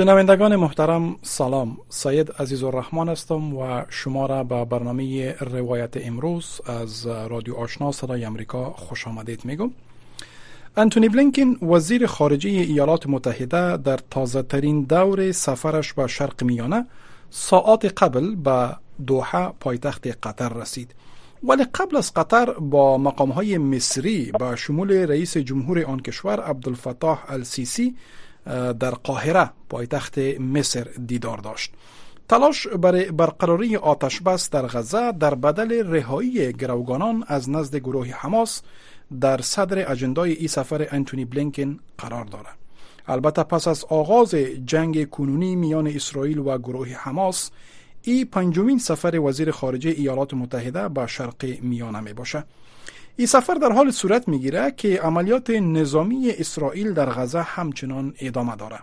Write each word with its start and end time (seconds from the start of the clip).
شنوندگان 0.00 0.56
محترم 0.56 1.16
سلام. 1.22 1.78
سید 1.88 2.32
عزیز 2.32 2.64
الرحمن 2.64 3.08
هستم 3.08 3.56
و 3.56 3.82
شما 3.88 4.26
را 4.26 4.44
به 4.44 4.64
برنامه 4.64 5.32
روایت 5.40 6.06
امروز 6.06 6.60
از 6.66 7.06
رادیو 7.06 7.54
آشنا 7.54 7.92
صدای 7.92 8.24
امریکا 8.24 8.70
خوش 8.70 9.06
آمدید 9.08 9.44
میگم. 9.44 9.70
انتونی 10.76 11.08
بلینکن 11.08 11.66
وزیر 11.66 12.06
خارجه 12.06 12.50
ایالات 12.50 13.06
متحده 13.06 13.76
در 13.76 13.98
تازه 14.10 14.42
ترین 14.42 14.82
دور 14.82 15.32
سفرش 15.32 15.92
به 15.92 16.06
شرق 16.06 16.44
میانه 16.44 16.86
ساعات 17.30 18.02
قبل 18.02 18.34
به 18.34 18.76
دوحه 19.06 19.48
پایتخت 19.60 20.06
قطر 20.06 20.48
رسید. 20.48 20.94
ولی 21.42 21.64
قبل 21.74 21.96
از 21.96 22.14
قطر 22.14 22.50
با 22.52 22.98
مقام 22.98 23.30
های 23.30 23.58
مصری 23.58 24.32
به 24.38 24.56
شمول 24.56 24.92
رئیس 24.92 25.36
جمهور 25.36 25.84
آن 25.84 26.00
کشور 26.00 26.40
عبدالفتاح 26.40 27.24
السیسی 27.28 27.94
در 28.80 28.90
قاهره 28.90 29.50
پایتخت 29.68 30.18
مصر 30.38 30.86
دیدار 31.06 31.38
داشت. 31.38 31.72
تلاش 32.28 32.66
برای 32.66 33.10
برقراری 33.10 33.76
آتش 33.76 34.20
بس 34.20 34.50
در 34.50 34.66
غزه 34.66 35.12
در 35.12 35.34
بدل 35.34 35.86
رهایی 35.86 36.52
گروگانان 36.52 37.24
از 37.26 37.50
نزد 37.50 37.76
گروه 37.76 38.08
حماس 38.08 38.62
در 39.20 39.40
صدر 39.40 39.92
اجندای 39.92 40.32
ای 40.32 40.48
سفر 40.48 40.88
انتونی 40.90 41.24
بلینکن 41.24 41.78
قرار 41.98 42.24
دارد. 42.24 42.58
البته 43.08 43.42
پس 43.42 43.68
از 43.68 43.84
آغاز 43.84 44.34
جنگ 44.66 45.10
کنونی 45.10 45.56
میان 45.56 45.86
اسرائیل 45.86 46.38
و 46.38 46.58
گروه 46.58 46.88
حماس 46.88 47.50
ای 48.02 48.24
پنجمین 48.24 48.78
سفر 48.78 49.20
وزیر 49.20 49.50
خارجه 49.50 49.90
ایالات 49.90 50.34
متحده 50.34 50.88
به 50.88 51.06
شرق 51.06 51.44
میانه 51.62 52.00
می 52.00 52.12
باشه 52.12 52.44
این 53.16 53.26
سفر 53.26 53.54
در 53.54 53.72
حال 53.72 53.90
صورت 53.90 54.28
می‌گیره 54.28 54.70
که 54.76 55.00
عملیات 55.00 55.50
نظامی 55.50 56.30
اسرائیل 56.30 56.92
در 56.92 57.10
غزه 57.10 57.42
همچنان 57.42 58.14
ادامه 58.20 58.56
داره 58.56 58.78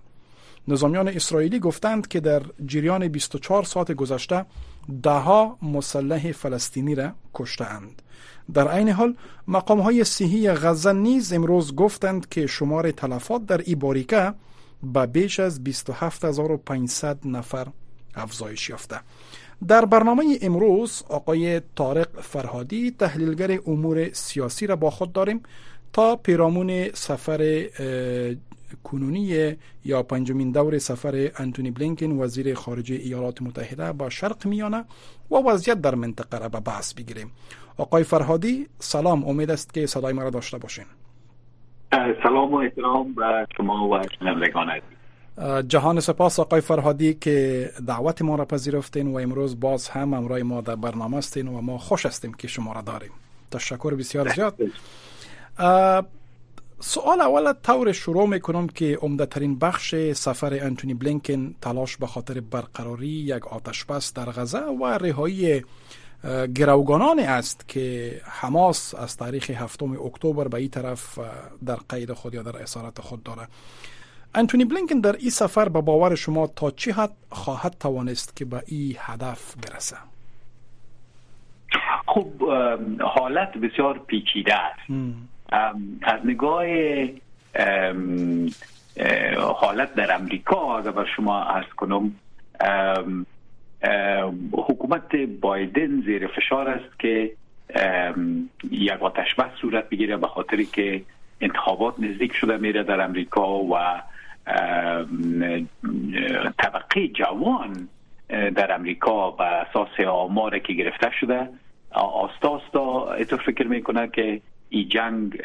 نظامیان 0.68 1.08
اسرائیلی 1.08 1.60
گفتند 1.60 2.08
که 2.08 2.20
در 2.20 2.42
جریان 2.66 3.08
24 3.08 3.64
ساعت 3.64 3.92
گذشته 3.92 4.46
دهها 5.04 5.58
مسلح 5.62 6.32
فلسطینی 6.32 6.96
را 6.96 7.12
کشتهاند. 7.34 8.02
در 8.54 8.68
عین 8.68 8.90
حال 8.90 9.16
مقام 9.48 9.80
های 9.80 10.04
صحی 10.04 10.52
غزه 10.52 10.94
نیز 10.94 11.34
امروز 11.34 11.76
گفتند 11.76 12.30
که 12.30 12.48
شمار 12.48 12.92
تلفات 12.92 13.46
در 13.46 13.62
ای 13.66 13.76
باریکه 13.76 14.34
به 14.84 15.06
بیش 15.06 15.40
از 15.40 15.64
27500 15.64 17.28
نفر 17.28 17.68
افزایش 18.16 18.70
یافته. 18.70 19.00
در 19.68 19.86
برنامه 19.86 20.24
امروز 20.42 21.04
آقای 21.10 21.62
طارق 21.76 22.08
فرهادی 22.22 22.92
تحلیلگر 22.92 23.60
امور 23.68 24.10
سیاسی 24.14 24.68
را 24.68 24.76
با 24.76 24.90
خود 24.90 25.14
داریم 25.14 25.44
تا 25.94 26.16
پیرامون 26.16 26.90
سفر 26.94 27.66
کنونی 28.84 29.56
یا 29.86 30.04
پنجمین 30.04 30.52
دور 30.52 30.78
سفر 30.78 31.32
انتونی 31.38 31.72
بلینکن 31.72 32.12
وزیر 32.12 32.54
خارجه 32.54 32.96
ایالات 32.96 33.42
متحده 33.42 33.92
با 33.92 34.10
شرق 34.10 34.48
میانه 34.48 34.86
و 35.32 35.36
وضعیت 35.36 35.82
در 35.82 35.96
منطقه 35.96 36.38
را 36.40 36.50
به 36.50 36.60
بحث 36.60 36.94
بگیریم. 36.94 37.32
آقای 37.78 38.04
فرهادی 38.04 38.68
سلام. 38.80 39.24
امید 39.24 39.52
است 39.52 39.74
که 39.74 39.86
صدای 39.86 40.14
ما 40.14 40.24
را 40.24 40.30
داشته 40.30 40.58
باشین. 40.58 40.86
سلام 42.24 42.54
و 42.54 42.56
احترام 42.56 43.14
به 43.14 43.48
شما 43.58 43.90
و 43.90 44.02
شنوندگان 44.20 44.70
جهان 45.68 46.00
سپاس 46.00 46.40
آقای 46.40 46.62
فرهادی 46.62 47.14
که 47.14 47.70
دعوت 47.88 48.22
ما 48.22 48.36
را 48.36 48.46
پذیرفتین 48.46 49.08
و 49.08 49.18
امروز 49.18 49.60
باز 49.60 49.88
هم 49.88 50.14
امرای 50.14 50.44
ما 50.44 50.62
در 50.62 50.76
برنامه 50.76 51.18
هستین 51.18 51.48
و 51.48 51.62
ما 51.62 51.78
خوش 51.78 52.06
هستیم 52.06 52.34
که 52.34 52.48
شما 52.48 52.74
را 52.74 52.82
داریم. 52.82 53.12
تشکر 53.52 53.96
بسیار 53.96 54.34
زیاد. 54.34 54.56
سوال 56.80 57.22
اول 57.22 57.54
طور 57.54 57.92
شروع 57.92 58.28
می‌کنم 58.28 58.68
که 58.68 58.98
عمدهترین 59.02 59.60
بخش 59.60 59.96
سفر 60.14 60.54
انتونی 60.54 60.94
بلینکن 60.94 61.56
تلاش 61.62 61.98
به 61.98 62.08
خاطر 62.08 62.40
برقراری 62.40 63.08
یک 63.08 63.48
آتش 63.48 63.86
بس 63.86 64.14
در 64.14 64.26
غزه 64.26 64.60
و 64.60 64.86
رهایی 64.86 65.64
گروگانانی 66.56 67.22
است 67.22 67.68
که 67.68 68.14
حماس 68.24 68.96
از 68.96 69.18
تاریخ 69.18 69.50
هفتم 69.50 69.92
اکتبر 69.92 70.48
به 70.48 70.58
این 70.58 70.70
طرف 70.70 71.20
در 71.66 71.78
قید 71.90 72.14
خود 72.14 72.34
یا 72.34 72.44
در 72.44 72.58
اسارت 72.58 73.02
خود 73.02 73.24
داره. 73.24 73.48
انتونی 74.36 74.66
بلینکن 74.66 75.00
در 75.00 75.16
این 75.16 75.30
سفر 75.30 75.70
به 75.70 75.82
باور 75.82 76.16
شما 76.16 76.48
تا 76.48 76.72
چی 76.72 76.92
حد 76.92 77.12
خواهد 77.30 77.76
توانست 77.80 78.36
که 78.36 78.46
به 78.46 78.64
این 78.68 78.96
هدف 79.00 79.56
برسه؟ 79.56 79.98
خب 82.08 82.28
حالت 83.02 83.58
بسیار 83.58 84.00
پیچیده 84.00 84.56
است. 84.56 84.80
از 86.02 86.20
نگاه 86.26 86.66
حالت 89.38 89.96
در 89.96 90.16
امریکا 90.16 90.78
اگر 90.78 90.92
بر 90.92 91.06
شما 91.16 91.44
ارز 91.44 91.70
کنم 91.78 92.12
حکومت 94.52 95.16
بایدن 95.16 96.02
زیر 96.02 96.28
فشار 96.28 96.70
است 96.70 97.00
که 97.00 97.32
یک 98.72 98.92
آتش 98.92 99.36
بس 99.36 99.52
صورت 99.62 99.90
بگیره 99.90 100.18
به 100.18 100.28
خاطری 100.28 100.66
که 100.66 101.02
انتخابات 101.42 102.00
نزدیک 102.00 102.34
شده 102.34 102.58
میره 102.58 102.84
در 102.84 103.02
امریکا 103.02 103.64
و 103.64 104.02
طبقه 106.58 107.08
جوان 107.08 107.88
در 108.30 108.76
امریکا 108.76 109.32
به 109.32 109.44
اساس 109.44 110.00
آمار 110.08 110.60
که 110.60 110.74
گرفته 110.74 111.12
شده. 111.20 111.50
آستا 111.92 112.50
آستا 112.50 113.14
اتو 113.14 113.38
فکر 113.38 113.68
می‌کنه 113.68 114.08
که 114.08 114.42
این 114.70 114.90
جنگ 114.90 115.42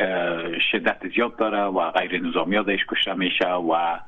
شدت 0.73 1.09
زیاد 1.15 1.37
داره 1.37 1.63
و 1.63 1.91
غیر 1.91 2.23
نظامی 2.23 2.57
ها 2.57 2.63
کشته 2.63 3.15
میشه 3.15 3.49
و 3.49 3.99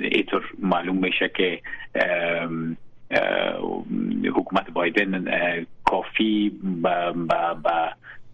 اینطور 0.00 0.44
معلوم 0.58 0.96
میشه 0.96 1.28
که 1.28 1.60
حکومت 4.34 4.70
بایدن 4.70 5.24
کافی 5.84 6.52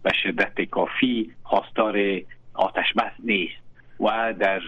به 0.03 0.11
شدت 0.23 0.61
کافی 0.61 1.31
خواستار 1.43 1.97
آتش 2.53 2.93
و 4.03 4.33
در 4.39 4.61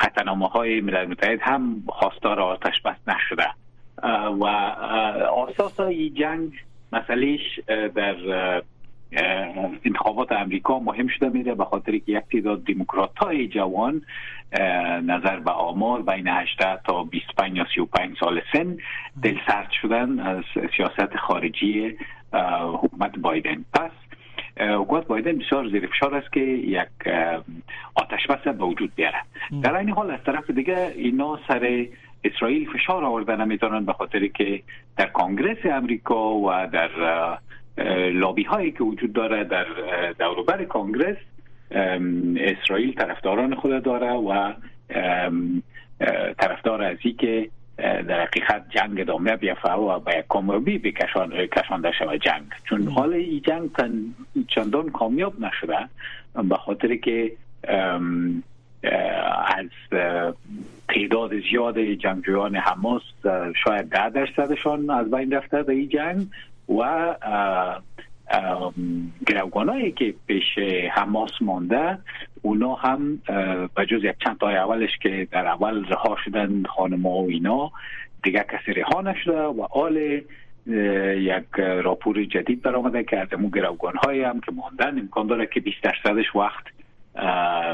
قطنامه 0.00 0.46
های 0.46 0.80
ملل 0.80 1.06
متحد 1.06 1.38
هم 1.42 1.82
خواستار 1.88 2.40
آتش 2.40 2.82
بس 2.84 2.96
نشده. 3.06 3.48
و 4.40 4.44
اساس 5.48 5.80
این 5.80 6.14
جنگ 6.14 6.52
مسئلهش 6.92 7.60
در 7.94 8.16
انتخابات 9.84 10.32
امریکا 10.32 10.78
مهم 10.78 11.08
شده 11.08 11.28
میره 11.28 11.54
به 11.54 11.64
خاطر 11.64 11.92
که 11.92 12.02
یک 12.06 12.24
تعداد 12.32 12.64
دموکرات 12.64 13.18
های 13.18 13.48
جوان 13.48 14.02
نظر 15.02 15.40
به 15.40 15.50
آمار 15.50 16.02
بین 16.02 16.28
18 16.28 16.80
تا 16.86 17.04
25 17.04 17.56
یا 17.56 17.66
35 17.74 18.16
سال 18.20 18.40
سن 18.52 18.76
دل 19.22 19.36
سرد 19.46 19.70
شدن 19.82 20.20
از 20.20 20.44
سیاست 20.76 21.16
خارجی 21.16 21.96
حکومت 22.82 23.18
بایدن. 23.18 23.64
پس 23.74 23.90
حکومت 24.60 25.06
بایدن 25.06 25.38
بسیار 25.38 25.68
زیر 25.68 25.86
فشار 25.86 26.14
است 26.14 26.32
که 26.32 26.40
یک 26.40 26.88
آتش 27.94 28.26
بس 28.26 28.38
به 28.38 28.64
وجود 28.64 28.94
بیاره. 28.94 29.18
در 29.62 29.76
این 29.76 29.90
حال 29.90 30.10
از 30.10 30.20
طرف 30.26 30.50
دیگه 30.50 30.92
اینا 30.96 31.38
سر 31.48 31.86
اسرائیل 32.24 32.70
فشار 32.72 33.04
آوردن 33.04 33.40
نمی‌تونن 33.40 33.84
به 33.84 33.92
خاطر 33.92 34.26
که 34.26 34.62
در 34.96 35.06
کانگرس 35.06 35.58
امریکا 35.64 36.34
و 36.34 36.50
در 36.72 36.90
لابی 38.12 38.42
هایی 38.42 38.72
که 38.72 38.84
وجود 38.84 39.12
داره 39.12 39.44
در 39.44 39.66
دوروبر 40.18 40.64
کانگرس 40.64 41.16
اسرائیل 42.36 42.92
طرفداران 42.92 43.54
خود 43.54 43.82
داره 43.82 44.12
و 44.12 44.52
طرفدار 46.38 46.82
از 46.82 46.98
که 47.18 47.48
در 47.78 48.22
حقیقت 48.22 48.64
جنگ 48.70 49.00
ادامه 49.00 49.36
بیافته 49.36 49.72
و 49.72 49.98
به 50.00 50.24
کامیابی 50.28 50.78
بکشان 50.78 51.46
کشانده 51.46 51.92
شود 51.92 52.20
جنگ 52.20 52.42
چون 52.64 52.88
حال 52.88 53.12
این 53.12 53.42
جنگ 53.42 53.70
چندان 54.48 54.90
کامیاب 54.90 55.40
نشده 55.40 55.88
به 56.48 56.56
خاطر 56.56 56.96
که 56.96 57.32
از 59.46 59.66
تعداد 60.88 61.30
زیاد 61.50 61.78
جنگجویان 61.80 62.56
حماس 62.56 63.02
شاید 63.64 63.88
ده 63.88 64.10
درصدشان 64.10 64.90
از 64.90 65.10
بین 65.10 65.32
رفته 65.32 65.62
به 65.62 65.72
این 65.72 65.88
جنگ 65.88 66.26
و 66.68 67.14
گروگانایی 69.26 69.92
که 69.92 70.14
پیش 70.26 70.58
حماس 70.90 71.30
مانده 71.40 71.98
اونا 72.42 72.74
هم 72.74 73.16
به 73.74 73.86
جز 73.86 74.04
یک 74.04 74.16
چند 74.24 74.38
تای 74.38 74.56
اولش 74.56 74.98
که 75.02 75.28
در 75.30 75.46
اول 75.46 75.84
رها 75.84 76.16
شدن 76.24 76.62
خانم 76.62 77.06
و 77.06 77.26
اینا 77.28 77.70
دیگه 78.22 78.44
کسی 78.52 78.72
رها 78.72 79.00
نشده 79.00 79.42
و 79.42 79.66
آل 79.70 80.20
یک 81.16 81.44
راپور 81.58 82.24
جدید 82.24 82.62
برآمده 82.62 83.04
که 83.04 83.18
از 83.18 83.28
امون 83.32 83.50
گروگان 83.50 83.96
های 83.96 84.22
هم 84.22 84.40
که 84.40 84.52
ماندن 84.52 84.98
امکان 84.98 85.26
داره 85.26 85.46
که 85.46 85.60
20 85.60 85.76
درصدش 85.82 86.36
وقت 86.36 86.64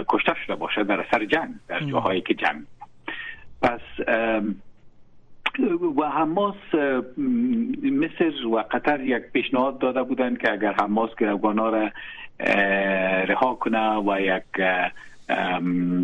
کشته 0.08 0.32
شده 0.46 0.56
باشه 0.56 0.84
در 0.84 1.00
اثر 1.00 1.24
جنگ 1.24 1.54
در 1.68 1.80
جاهایی 1.80 2.20
که 2.20 2.34
جنگ. 2.34 2.62
پس 3.62 3.80
و 5.96 6.02
حماس 6.02 6.74
مصر 7.82 8.46
و 8.46 8.64
قطر 8.70 9.00
یک 9.00 9.22
پیشنهاد 9.32 9.78
داده 9.78 10.02
بودند 10.02 10.38
که 10.38 10.52
اگر 10.52 10.72
حماس 10.72 11.10
گروگانا 11.18 11.68
را 11.68 11.90
رها 13.28 13.54
کنه 13.54 13.96
و 13.96 14.20
یک 14.20 14.42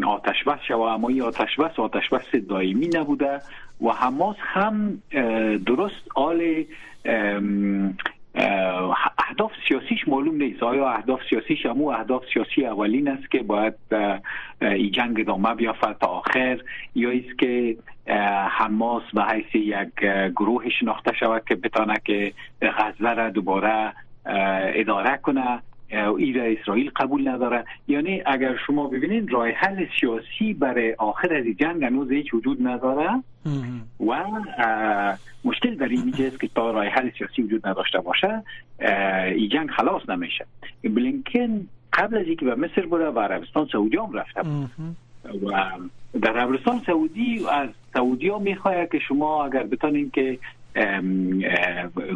آتش 0.06 0.44
بس 0.44 0.58
شوه. 0.68 0.92
اما 0.92 1.08
این 1.08 1.22
آتش 1.22 1.56
بس 1.56 1.78
آتش 1.78 2.08
بس 2.08 2.34
دائمی 2.48 2.88
نبوده 2.94 3.40
و 3.80 3.88
حماس 3.88 4.36
هم 4.38 5.02
درست 5.66 6.08
آل 6.14 6.64
اهداف 9.18 9.52
سیاسیش 9.68 10.08
معلوم 10.08 10.36
نیست. 10.36 10.62
آیا 10.62 10.88
اهداف 10.88 11.20
سیاسیش 11.30 11.66
همو 11.66 11.86
اهداف 11.86 12.24
سیاسی 12.34 12.66
اولین 12.66 13.08
است 13.08 13.30
که 13.30 13.42
باید 13.42 13.74
این 14.60 14.90
جنگ 14.90 15.20
ادامه 15.20 15.54
بیافت 15.54 16.00
تا 16.00 16.06
آخر 16.06 16.60
یا 16.94 17.10
است 17.10 17.38
که 17.38 17.76
حماس 18.48 19.02
به 19.14 19.24
حیث 19.24 19.54
یک 19.54 19.94
گروه 20.36 20.68
شناخته 20.68 21.12
شود 21.14 21.42
که 21.48 21.54
بتانه 21.54 21.94
که 22.04 22.32
غزه 22.62 23.14
را 23.14 23.30
دوباره 23.30 23.92
اداره 24.74 25.16
کنه 25.16 25.62
ای 25.94 26.32
را 26.32 26.44
اسرائیل 26.44 26.90
قبول 26.96 27.28
نداره. 27.28 27.64
یعنی 27.88 28.22
اگر 28.26 28.56
شما 28.66 28.86
ببینید 28.88 29.32
راه 29.32 29.48
حل 29.48 29.86
سیاسی 30.00 30.54
برای 30.54 30.94
آخر 30.94 31.34
از 31.34 31.44
جنگ 31.44 31.84
هنوز 31.84 32.10
هیچ 32.10 32.34
وجود 32.34 32.66
نداره. 32.66 33.10
و 34.00 34.24
مشکل 35.44 35.74
در 35.74 35.88
این 35.88 36.14
است 36.18 36.40
که 36.40 36.48
تا 36.54 36.70
راه 36.70 36.86
حل 36.86 37.10
سیاسی 37.18 37.42
وجود 37.42 37.66
نداشته 37.66 38.00
باشه 38.00 38.42
این 39.34 39.48
جنگ 39.48 39.70
خلاص 39.70 40.08
نمیشه. 40.08 40.46
بلینکن 40.84 41.66
قبل 41.92 42.16
از 42.16 42.26
اینکه 42.26 42.44
به 42.44 42.54
مصر 42.54 42.86
بره 42.86 43.10
و 43.10 43.20
عربستان 43.20 43.68
سعودی 43.72 43.96
هم 43.96 44.12
رفته. 44.12 44.40
و 45.44 45.70
در 46.22 46.38
عربستان 46.38 46.80
سعودی 46.86 47.46
از 47.52 47.68
سعودی 47.94 48.28
ها 48.28 48.38
می‌خواه 48.38 48.86
که 48.86 48.98
شما 48.98 49.44
اگر 49.44 49.62
بتانین 49.62 50.10
که 50.10 50.38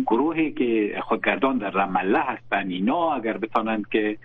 گروهی 0.06 0.52
که 0.52 1.00
خودگردان 1.02 1.58
در 1.58 1.70
رمله 1.70 2.18
هستن 2.18 2.68
اینا 2.68 3.12
اگر 3.12 3.36
بتانند 3.36 3.88
که 3.88 4.16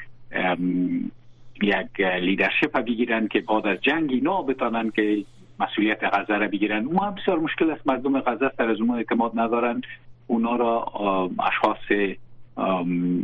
یک 1.61 2.01
لیدرشپ 2.01 2.79
بگیرن 2.81 3.27
که 3.27 3.39
بعد 3.39 3.67
از 3.67 3.77
جنگ 3.81 4.11
اینا 4.11 4.41
بتانند 4.41 4.93
که 4.93 5.25
مسئولیت 5.59 6.03
غزه 6.03 6.37
را 6.37 6.47
بگیرن 6.47 6.85
اون 6.85 6.97
هم 6.97 7.15
بسیار 7.15 7.39
مشکل 7.39 7.71
است. 7.71 7.87
مردم 7.87 8.19
غزه 8.19 8.51
در 8.57 8.69
از 8.69 8.81
اون 8.81 8.89
اعتماد 8.89 9.31
ندارن 9.35 9.81
اونا 10.27 10.55
را 10.55 10.85
اشخاص 11.47 12.17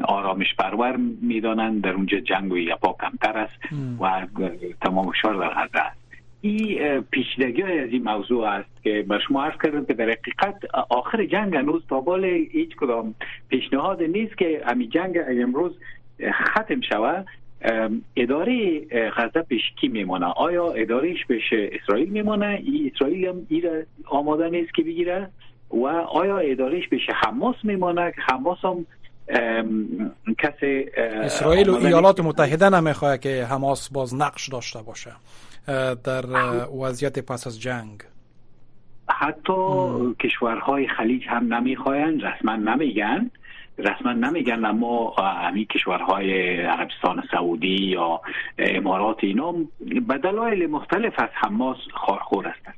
آرامش 0.04 0.56
پرور 0.56 0.96
می‌دانند. 1.22 1.82
در 1.82 1.94
اونجا 1.94 2.20
جنگ 2.20 2.52
و 2.52 2.58
یپا 2.58 2.96
کمتر 3.02 3.38
است 3.38 3.74
و 4.00 4.28
تمام 4.82 5.12
شار 5.22 5.36
در 5.36 5.50
غزه 5.50 5.80
است. 5.80 5.99
این 6.42 7.02
پیچیدگی 7.02 7.64
از 7.64 7.90
این 7.90 8.04
موضوع 8.04 8.46
است 8.48 8.84
که 8.84 9.06
به 9.08 9.20
شما 9.28 9.44
عرض 9.44 9.62
کردم 9.64 9.86
که 9.86 9.94
در 9.94 10.10
حقیقت 10.10 10.76
آخر 10.90 11.26
جنگ 11.26 11.56
هنوز 11.56 11.82
تا 11.90 12.00
بال 12.00 12.26
هیچ 12.26 12.76
کدام 12.76 13.16
پیشنهاد 13.50 14.04
نیست 14.04 14.38
که 14.38 14.62
همین 14.66 14.90
جنگ 14.90 15.18
امروز 15.28 15.72
ختم 16.32 16.82
شود. 16.82 17.26
اداره 18.16 18.80
غزه 19.10 19.42
پیش 19.42 19.62
کی 19.82 19.88
میمانه 19.88 20.26
آیا 20.26 20.72
ادارهش 20.72 21.26
پیش 21.28 21.44
اسرائیل 21.54 22.10
میمانه 22.10 22.62
ای 22.66 22.92
اسرائیل 22.96 23.26
هم 23.26 23.46
ای 23.50 23.64
آماده 24.06 24.50
نیست 24.50 24.74
که 24.74 24.84
بگیره؟ 24.84 25.30
و 25.72 25.86
آیا 25.88 26.38
ادارهش 26.38 26.90
پیش 26.90 27.02
حماس 27.16 27.56
میمانه 27.64 28.12
که 28.12 28.22
حماس 28.22 28.58
هم 28.64 28.86
کسی 30.38 30.86
اسرائیل 30.98 31.70
و 31.70 31.76
ایالات 31.76 32.20
متحده 32.20 32.70
نمی‌خواه 32.70 33.18
که 33.18 33.46
حماس 33.46 33.90
باز 33.90 34.16
نقش 34.16 34.50
داشته 34.50 34.80
باشه. 34.82 35.12
در 36.04 36.26
وضعیت 36.82 37.20
پس 37.20 37.48
از 37.48 37.62
جنگ. 37.62 38.02
حتی 39.10 39.54
کشورهای 40.20 40.88
خلیج 40.88 41.24
هم 41.28 41.54
نمی‌خواین 41.54 42.22
رسما 42.22 42.56
نمیگن. 42.56 43.32
رسما 43.78 44.14
نمیگن 44.14 44.66
اما 44.66 45.10
همین 45.18 45.66
کشورهای 45.66 46.62
عربستان 46.62 47.24
سعودی 47.32 47.68
یا 47.68 48.22
امارات 48.58 49.18
اینا 49.22 49.56
به 50.08 50.18
دلایل 50.18 50.68
مختلف 50.68 51.14
از 51.18 51.30
حماس 51.34 51.78
خارخور 51.94 52.48
هستند 52.48 52.76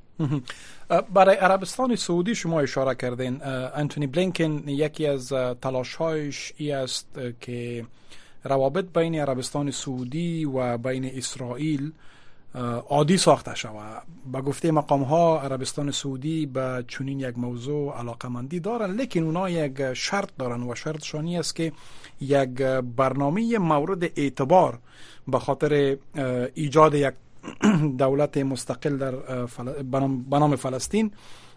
برای 1.13 1.35
عربستان 1.35 1.95
سعودی 1.95 2.35
شما 2.35 2.59
اشاره 2.59 2.95
کردین. 2.95 3.41
انتونی 3.75 4.07
بلینکن 4.07 4.63
یکی 4.67 5.07
از 5.07 5.33
تلاشهایش 5.61 6.53
ای 6.57 6.71
است 6.71 7.19
که 7.41 7.85
روابط 8.43 8.85
بین 8.93 9.15
عربستان 9.15 9.71
سعودی 9.71 10.45
و 10.45 10.77
بین 10.77 11.05
اسرائیل 11.05 11.91
عادی 12.89 13.17
ساخته 13.17 13.55
شود. 13.55 14.03
به 14.31 14.41
گفته 14.41 14.71
مقام 14.71 15.03
ها 15.03 15.41
عربستان 15.41 15.91
سعودی 15.91 16.45
به 16.45 16.85
چنین 16.87 17.19
یک 17.19 17.37
موضوع 17.37 17.97
علاقه 17.97 18.27
مندی 18.27 18.59
دارن 18.59 18.91
لیکن 18.95 19.23
اونا 19.23 19.49
یک 19.49 19.93
شرط 19.93 20.29
دارن 20.39 20.63
و 20.63 20.75
شرط 20.75 21.03
شانی 21.03 21.39
است 21.39 21.55
که 21.55 21.71
یک 22.21 22.61
برنامه 22.95 23.57
مورد 23.57 24.03
اعتبار 24.03 24.79
به 25.27 25.39
خاطر 25.39 25.97
ایجاد 26.53 26.95
یک 26.95 27.13
دولت 27.97 28.37
مستقل 28.37 28.97
در 28.97 29.15
بنام 30.29 30.55
فلسطین 30.55 31.11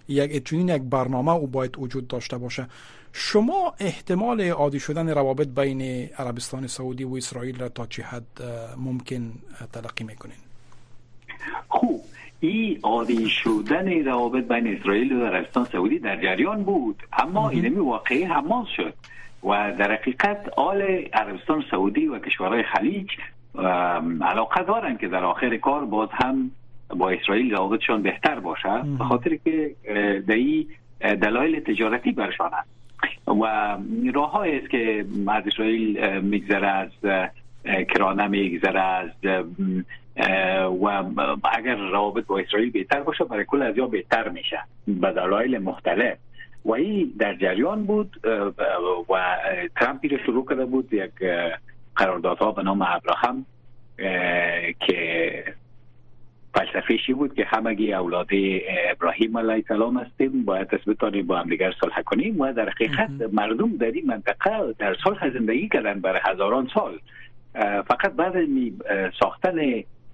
یک 0.09 0.49
چنین 0.49 0.69
یک 0.69 0.83
برنامه 0.83 1.33
او 1.33 1.47
باید 1.47 1.79
وجود 1.79 2.09
داشته 2.09 2.39
باشه. 2.39 2.69
شما 3.13 3.75
احتمال 3.79 4.41
عادی 4.41 4.81
شدن 4.81 5.09
روابط 5.09 5.49
بین 5.49 5.83
عربستان 6.19 6.67
سعودی 6.67 7.05
و 7.05 7.15
اسرائیل 7.15 7.61
را 7.61 7.69
تا 7.69 7.87
چه 7.87 8.03
حد 8.03 8.43
ممکن 8.77 9.33
تلقی 9.73 10.05
می‌کنین؟ 10.05 10.44
خوب. 11.69 12.01
این 12.41 12.79
عادی 12.83 13.29
شدن 13.29 14.05
روابط 14.05 14.49
بین 14.49 14.77
اسرائیل 14.77 15.13
و 15.13 15.27
عربستان 15.27 15.65
سعودی 15.65 15.99
در 15.99 16.23
جریان 16.23 16.63
بود 16.63 17.03
اما 17.13 17.51
اینمی 17.51 17.81
واقعی 17.81 18.23
حماس 18.23 18.69
شد 18.77 18.95
و 19.45 19.73
در 19.79 19.93
حقیقت 19.93 20.49
آل 20.57 20.83
عربستان 21.13 21.65
سعودی 21.71 22.07
و 22.07 22.19
کشورهای 22.19 22.63
خلیج 22.63 23.11
علاقه 24.23 24.63
دارن 24.63 24.97
که 24.97 25.09
در 25.09 25.25
آخر 25.25 25.57
کار 25.57 25.85
باز 25.85 26.09
هم 26.13 26.51
با 26.89 27.11
اسرائیل 27.11 27.55
روابطشان 27.55 28.03
بهتر 28.03 28.41
باشه 28.41 28.83
به 28.99 29.05
خاطر 29.05 29.37
که 29.37 29.75
در 30.27 31.15
دلایل 31.15 31.61
تجارتی 31.61 32.13
برشان 32.13 32.51
است. 32.55 32.69
و 33.29 33.45
راه 34.15 34.43
است 34.47 34.71
که 34.71 35.05
از 35.29 35.43
اسرائیل 35.47 36.21
میگذره 36.21 36.69
از 36.69 36.91
کرانه 37.65 38.27
میگذره 38.27 38.81
از 38.81 39.11
و 40.83 41.05
اگر 41.53 41.75
روابط 41.75 42.27
با 42.27 42.39
اسرائیل 42.39 42.71
بهتر 42.71 43.01
باشه 43.01 43.25
برای 43.25 43.45
کل 43.45 43.63
از 43.63 43.77
یا 43.77 43.87
بهتر 43.87 44.29
میشه. 44.29 44.59
به 44.87 45.13
دلایل 45.13 45.59
مختلف. 45.59 46.19
و 46.65 46.73
این 46.73 47.13
در 47.19 47.35
جریان 47.35 47.85
بود 47.85 48.21
و 49.11 49.37
ترامپی 49.77 50.09
رو 50.09 50.19
شروع 50.19 50.47
کرده 50.49 50.65
بود 50.65 50.95
یک 50.95 51.11
قراردادها 51.97 52.53
به 52.53 52.63
نام 52.63 52.83
ابراهام 52.83 53.47
که 54.81 55.45
فلسفهشی 56.55 57.13
بود 57.13 57.35
که 57.35 57.45
همگی 57.45 57.93
اولاد 57.95 58.29
ابراهیم 58.91 59.39
علیه 59.39 59.53
السلام 59.53 59.97
هستیم 59.97 60.45
باید 60.45 60.69
بتانیم 60.69 61.27
با 61.27 61.37
هم 61.37 61.49
دیگر 61.49 61.75
صلح 61.81 62.03
کنیم. 62.03 62.41
و 62.41 62.53
در 62.53 62.69
حقیقت 62.69 63.11
مردم 63.33 63.77
در 63.77 63.91
این 63.91 64.07
منطقه 64.07 64.75
در 64.79 64.97
صلح 65.05 65.31
زندگی 65.31 65.69
کردن 65.69 66.01
برای 66.01 66.21
هزاران 66.25 66.69
سال. 66.75 66.99
فقط 67.83 68.13
بعد 68.13 68.35
ساختن 69.21 69.59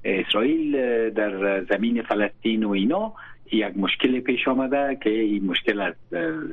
اسرائیل 0.05 0.73
در 1.11 1.65
زمین 1.65 2.03
فلسطین 2.03 2.65
و 2.65 2.71
اینا 2.71 3.13
یک 3.53 3.77
مشکل 3.77 4.21
پیش 4.21 4.49
آمده 4.49 4.99
که 5.03 5.11
این 5.11 5.47
مشکل 5.47 5.81
از 5.81 5.95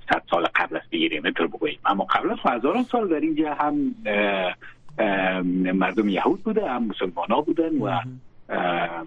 صد 0.09 0.23
سال 0.29 0.47
قبل 0.55 0.77
است 0.77 0.89
بگیریم 0.89 1.23
اینطور 1.25 1.47
بگوییم. 1.47 1.79
اما 1.85 2.03
قبل 2.03 2.31
از 2.31 2.37
هزاران 2.45 2.83
سال 2.83 3.07
در 3.07 3.19
اینجا 3.19 3.53
هم 3.53 3.95
مردم 5.73 6.09
یهود 6.09 6.43
بوده 6.43 6.69
هم 6.69 6.83
مسلمان 6.83 7.27
ها 7.29 7.41
بودن 7.41 7.77
و 7.77 7.99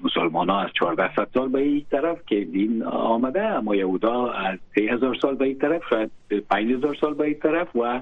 مسلمان 0.04 0.48
ها 0.48 0.60
از 0.60 0.70
1400 0.80 1.28
سال 1.34 1.48
به 1.48 1.58
این 1.58 1.84
طرف 1.90 2.18
که 2.26 2.44
دین 2.44 2.82
آمده 2.82 3.42
اما 3.42 3.76
یهودا 3.76 4.32
از 4.32 4.58
3000 4.74 5.14
سال 5.14 5.34
به 5.34 5.44
این 5.44 5.58
طرف 5.58 5.82
شاید 5.90 6.10
5000 6.50 6.94
سال 7.00 7.14
به 7.14 7.24
این 7.24 7.34
طرف 7.34 7.76
و 7.76 8.00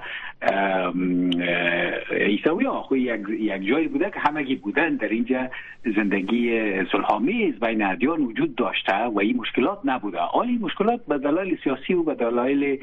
عیسوی 2.10 2.64
ها 2.64 2.88
یک, 2.92 3.20
یک 3.28 3.68
جایی 3.68 3.88
بوده 3.88 4.10
که 4.10 4.20
همگی 4.20 4.54
بودن. 4.54 4.96
در 4.96 5.08
اینجا 5.08 5.50
زندگی 5.96 6.60
صلحآمیز 6.92 7.60
بین 7.60 7.82
ادیان 7.82 8.20
وجود 8.20 8.54
داشته 8.54 9.04
و 9.04 9.18
این 9.18 9.36
مشکلات 9.36 9.78
نبوده. 9.84 10.18
آلی 10.18 10.58
مشکلات 10.58 11.06
به 11.06 11.18
دلایل 11.18 11.58
سیاسی 11.64 11.94
و 11.94 12.02
به 12.02 12.14
دلایل 12.14 12.78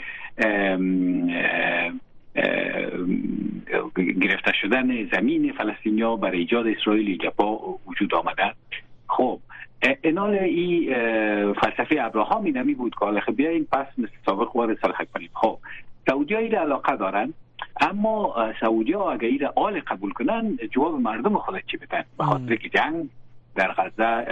گرفته 4.21 4.51
شدن 4.61 5.09
زمین 5.11 5.53
فلسطینیا 5.53 6.15
برای 6.15 6.39
ایجاد 6.39 6.67
اسرائیل 6.67 7.17
جپا 7.17 7.77
وجود 7.87 8.13
آمده. 8.13 8.53
خب 9.07 9.39
انال 10.03 10.33
ای 10.33 10.93
فلسفه 11.61 11.97
ابراهام 12.01 12.47
نمی 12.47 12.73
بود 12.73 12.95
که 12.99 13.21
خب 13.21 13.35
بیاین 13.35 13.67
پس 13.71 13.87
مثل 13.97 14.13
سابق 14.25 14.55
وارد 14.55 14.79
صلح 14.81 15.03
کنیم. 15.13 15.29
خب 15.33 15.57
سعودی 16.07 16.33
ها 16.33 16.39
علاقه 16.39 16.95
دارن 16.95 17.33
اما 17.81 18.35
سعودی 18.61 18.93
ها 18.93 19.11
اگر 19.11 19.27
این 19.27 19.45
آل 19.55 19.79
قبول 19.79 20.11
کنن 20.11 20.57
جواب 20.71 20.99
مردم 20.99 21.37
خود 21.37 21.63
چی 21.67 21.77
بدن؟ 21.77 22.03
به 22.17 22.23
خاطر 22.23 22.55
که 22.55 22.69
جنگ 22.69 23.09
در 23.55 23.71
غزه 23.71 24.25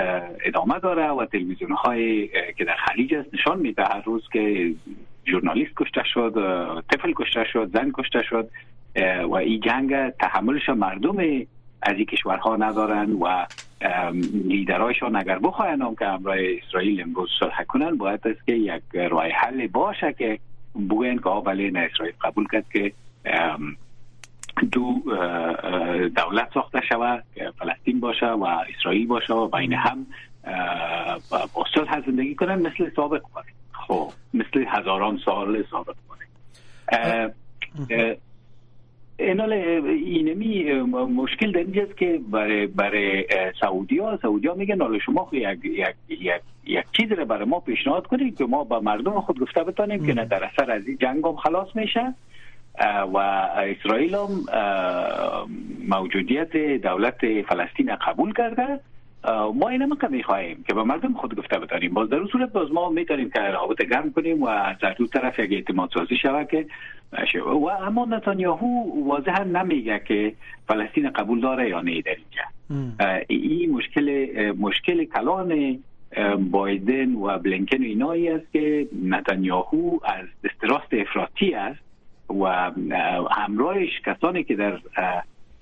ادامه 0.45 0.79
داره 0.79 1.09
و 1.09 1.25
تلویزیون 1.25 1.71
های 1.71 2.27
که 2.57 2.65
در 2.65 2.75
خلیج 2.75 3.15
است 3.15 3.33
نشان 3.33 3.59
میده 3.59 3.83
هر 3.83 4.01
روز 4.01 4.29
که 4.33 4.73
ژورنالیست 5.27 5.71
کشته 5.77 6.01
شد 6.13 6.33
طفل 6.91 7.13
کشته 7.15 7.43
شد 7.53 7.71
زن 7.73 7.91
کشته 7.93 8.23
شد 8.23 8.49
و 9.29 9.33
این 9.35 9.59
جنگ 9.59 10.09
تحملش 10.09 10.69
مردم 10.69 11.17
از 11.81 11.95
این 11.95 12.05
کشورها 12.05 12.55
ندارن 12.55 13.11
و 13.11 13.45
لیدرایشان 14.45 15.15
اگر 15.15 15.39
بخواهن 15.39 15.95
که 15.99 16.07
امرای 16.07 16.59
اسرائیل 16.59 17.01
امروز 17.01 17.29
صلح 17.39 17.63
کنن 17.63 17.97
باید 17.97 18.27
است 18.27 18.45
که 18.45 18.53
یک 18.53 18.83
راه 18.93 19.27
حل 19.27 19.67
باشه 19.67 20.13
که 20.13 20.39
بگوین 20.75 21.17
که 21.17 21.29
بله 21.45 21.71
نه 21.71 21.79
اسرائیل 21.79 22.15
قبول 22.21 22.47
کرد 22.51 22.65
که 22.73 22.93
دو 24.71 25.01
دولت 26.15 26.53
ساخته 26.53 26.81
شود 26.89 27.23
که 27.35 27.51
فلسطین 27.59 27.99
باشه 27.99 28.27
و 28.27 28.43
اسرائیل 28.43 29.07
باشه 29.07 29.33
و 29.33 29.47
بین 29.47 29.73
هم 29.73 30.05
با 31.53 31.65
صلح 31.75 32.01
زندگی 32.05 32.35
کنن 32.35 32.55
مثل 32.55 32.91
سابق 32.95 33.21
باشه. 33.35 33.62
خب 33.87 34.11
مثل 34.33 34.65
هزاران 34.67 35.19
سال 35.25 35.63
سابق 35.71 35.95
باشه 36.09 37.35
اینال 39.19 39.53
اینمی 39.53 40.73
مشکل 40.91 41.51
در 41.51 41.59
اینجاست 41.59 41.97
که 41.97 42.19
برای 42.31 42.67
برای 42.67 43.25
سعودی 43.61 43.99
ها 43.99 44.19
سعودی 44.21 44.47
ها 44.47 44.53
میگن 44.53 44.81
حالا 44.81 44.99
شما 44.99 45.29
یک 45.31 45.65
یک 45.65 45.95
یک 46.09 46.41
یک 46.65 46.85
چیز 46.97 47.11
رو 47.11 47.25
برای 47.25 47.45
ما 47.45 47.59
پیشنهاد 47.59 48.07
کنید 48.07 48.37
که 48.37 48.45
ما 48.45 48.63
با 48.63 48.79
مردم 48.79 49.21
خود 49.21 49.39
گفته 49.39 49.63
بتانیم 49.63 50.05
که 50.05 50.13
نه 50.13 50.25
در 50.25 50.43
اثر 50.43 50.71
از 50.71 50.87
این 50.87 50.97
جنگ 50.97 51.25
هم 51.25 51.35
خلاص 51.35 51.67
میشه 51.75 52.13
و 53.13 53.17
اسرائیل 53.17 54.15
هم 54.15 54.29
موجودیت 55.87 56.57
دولت 56.57 57.41
فلسطین 57.49 57.95
قبول 57.95 58.33
کرده. 58.33 58.79
ما 59.53 59.69
این 59.69 59.81
هم 59.81 59.97
می‌خواهیم 60.09 60.63
که 60.67 60.73
به 60.73 60.83
مردم 60.83 61.13
خود 61.13 61.35
گفته 61.35 61.59
بتانیم 61.59 61.93
باز 61.93 62.09
در 62.09 62.25
صورت 62.31 62.51
باز 62.51 62.71
ما 62.71 62.89
می‌تونیم 62.89 63.29
که 63.29 63.39
رابطه 63.39 63.85
گرم 63.85 64.11
کنیم 64.11 64.43
و 64.43 64.47
از 64.47 64.75
دو 64.97 65.07
طرف 65.07 65.39
یک 65.39 65.51
اعتماد 65.51 65.89
سازی 65.93 66.17
شود 66.17 66.47
که 66.47 66.65
و 67.41 67.67
اما 67.67 68.05
نتانیاهو 68.05 69.03
واضحا 69.09 69.43
نمیگه 69.43 70.01
که 70.07 70.33
فلسطین 70.67 71.09
قبول 71.09 71.39
داره 71.41 71.69
یا 71.69 71.81
نه 71.81 72.01
در 72.01 72.15
اینجا. 72.15 73.25
این 73.27 73.71
مشکل 73.71 74.27
مشکل 74.59 75.05
کلان 75.05 75.79
بایدن 76.51 77.15
و 77.15 77.37
بلینکن 77.37 77.77
و 77.77 77.83
اینایی 77.83 78.29
است 78.29 78.51
که 78.53 78.87
نتانیاهو 79.03 79.99
از 80.03 80.25
دستراست 80.43 80.93
افراطی 80.93 81.53
است 81.53 81.79
و 82.29 82.71
همراهش 83.31 84.01
کسانی 84.05 84.43
که 84.43 84.55
در 84.55 84.79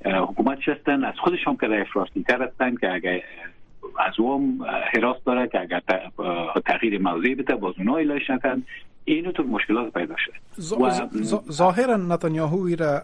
حکومت 0.05 0.57
هستن 0.67 1.03
از 1.03 1.13
خودشان 1.23 1.57
که 1.57 1.81
افراطی 1.81 2.23
تر 2.23 2.43
هستن 2.43 2.75
که 2.75 2.93
اگر 2.93 3.21
از 3.99 4.13
اوم 4.17 4.63
حراس 4.93 5.17
داره 5.25 5.47
که 5.47 5.61
اگر 5.61 5.81
تغییر 6.65 7.01
موضوعی 7.01 7.35
بده 7.35 7.55
باز 7.55 7.73
اونها 7.77 7.97
ایلاش 7.97 8.29
نتن 8.29 8.63
اینو 9.05 9.31
تو 9.31 9.43
مشکلات 9.43 9.93
پیدا 9.93 10.15
شد 10.17 10.33
ظاهرا 11.51 11.97
نتانیاهو 11.97 12.75
را 12.75 13.01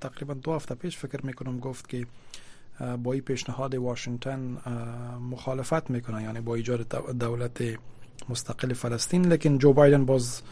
تقریبا 0.00 0.34
دو 0.34 0.52
هفته 0.52 0.74
پیش 0.74 0.96
فکر 0.96 1.26
می‌کنم 1.26 1.58
گفت 1.58 1.88
که 1.88 2.06
با 3.02 3.12
این 3.12 3.22
پیشنهاد 3.22 3.74
واشنگتن 3.74 4.56
مخالفت 5.30 5.90
می‌کنه 5.90 6.22
یعنی 6.22 6.40
با 6.40 6.54
ایجاد 6.54 6.86
دولت 7.20 7.62
مستقل 8.28 8.72
فلسطین. 8.72 9.32
لیکن 9.32 9.58
جو 9.58 9.72
بایدن 9.72 10.04
باز 10.04 10.42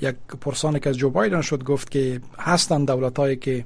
یک 0.00 0.16
پرسانی 0.40 0.80
که 0.80 0.90
از 0.90 0.98
جو 0.98 1.10
بایدن 1.10 1.40
شد 1.40 1.64
گفت 1.64 1.90
که 1.90 2.20
هستن 2.38 2.84
دولت 2.84 3.18
هایی 3.18 3.36
که 3.36 3.64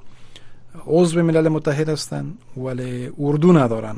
عضو 0.87 1.23
ملل 1.23 1.49
متحد 1.49 1.89
هستند 1.89 2.39
ولی 2.57 3.11
اردو 3.19 3.53
ندارن 3.53 3.97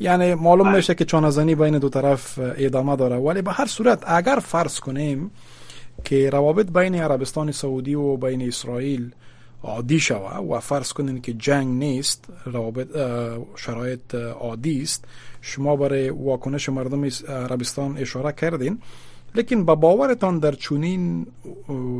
یعنی 0.00 0.34
معلوم 0.34 0.66
بله. 0.66 0.76
میشه 0.76 0.94
که 0.94 1.04
چانزنی 1.04 1.54
بین 1.54 1.78
دو 1.78 1.88
طرف 1.88 2.38
ادامه 2.38 2.96
داره 2.96 3.16
ولی 3.16 3.42
به 3.42 3.52
هر 3.52 3.66
صورت 3.66 4.02
اگر 4.06 4.38
فرض 4.42 4.80
کنیم 4.80 5.30
که 6.04 6.30
روابط 6.30 6.70
بین 6.72 6.94
عربستان 6.94 7.52
سعودی 7.52 7.94
و 7.94 8.16
بین 8.16 8.42
اسرائیل 8.42 9.10
عادی 9.62 10.00
شوه 10.00 10.36
و 10.36 10.60
فرض 10.60 10.92
کنین 10.92 11.20
که 11.20 11.32
جنگ 11.32 11.68
نیست 11.68 12.24
روابط 12.44 12.88
شرایط 13.56 14.14
عادی 14.14 14.82
است 14.82 15.04
شما 15.40 15.76
برای 15.76 16.10
واکنش 16.10 16.68
مردم 16.68 17.04
عربستان 17.28 17.98
اشاره 17.98 18.32
کردین 18.32 18.78
لیکن 19.34 19.64
با 19.64 19.74
باورتان 19.74 20.38
در 20.38 20.52
چونین 20.52 21.26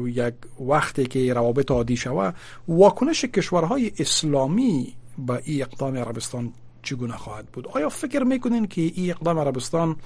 یک 0.06 0.34
وقتی 0.68 1.06
که 1.06 1.34
روابط 1.34 1.70
عادی 1.70 1.96
شوه 1.96 2.32
واکنش 2.68 3.24
کشورهای 3.24 3.90
اسلامی 3.98 4.94
به 5.18 5.40
این 5.44 5.62
اقدام 5.62 5.96
عربستان 5.96 6.52
چگونه 6.82 7.12
خواهد 7.12 7.46
بود؟ 7.46 7.68
آیا 7.68 7.88
فکر 7.88 8.22
می‌کنین 8.22 8.66
که 8.66 8.80
این 8.80 9.10
اقدام 9.10 9.38
عربستان 9.38 9.96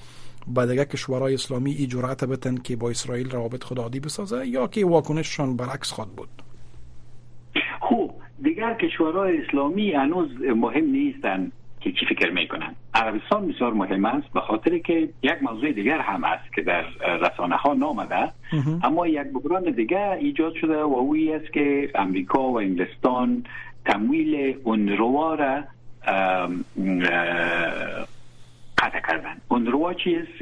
با 0.47 0.65
دیگه 0.65 0.85
کشورهای 0.85 1.33
اسلامی 1.33 1.71
ای 1.71 1.87
جرأت 1.87 2.23
بتن 2.23 2.55
که 2.57 2.75
با 2.75 2.89
اسرائیل 2.89 3.31
روابط 3.31 3.63
خود 3.63 3.79
عادی 3.79 3.99
بسازه 3.99 4.47
یا 4.47 4.67
که 4.67 4.85
واکنششان 4.85 5.55
برعکس 5.55 5.91
خواهد 5.91 6.11
بود؟ 6.11 6.29
خوب 7.79 8.11
دیگر 8.43 8.73
کشورهای 8.73 9.37
اسلامی 9.37 9.91
هنوز 9.91 10.29
مهم 10.55 10.85
نیستن. 10.85 11.51
که 11.85 11.91
چی 11.91 12.05
فکر 12.05 12.31
می‌کنن. 12.31 12.75
عربستان 12.93 13.47
بسیار 13.47 13.73
مهم 13.73 14.05
است 14.05 14.33
به 14.33 14.41
خاطر 14.41 14.77
که 14.77 15.09
یک 15.23 15.35
موضوع 15.41 15.71
دیگر 15.71 15.99
هم 15.99 16.23
است 16.23 16.53
که 16.53 16.61
در 16.61 16.83
رسانه 17.21 17.55
ها 17.55 17.73
نامده 17.73 18.31
اما 18.83 19.07
یک 19.07 19.27
بحران 19.27 19.63
دیگر 19.63 20.11
ایجاد 20.11 20.55
شده 20.55 20.77
و 20.83 20.93
اوی 20.93 21.33
است 21.33 21.53
که 21.53 21.89
امریکا 21.95 22.39
و 22.39 22.59
انگلستان 22.59 23.43
تمویل 23.85 24.55
اونروا 24.63 25.35
را 25.35 25.63
قطع 28.77 28.99
کردن. 29.07 29.37
اونروا 29.47 29.93
چیست 29.93 30.41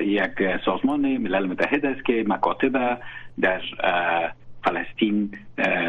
یک 0.00 0.32
سازمان 0.64 1.16
ملل 1.16 1.46
متحد 1.46 1.86
است 1.86 2.04
که 2.04 2.24
مکاتب 2.28 2.98
در 3.40 3.60
فلسطین 4.64 5.30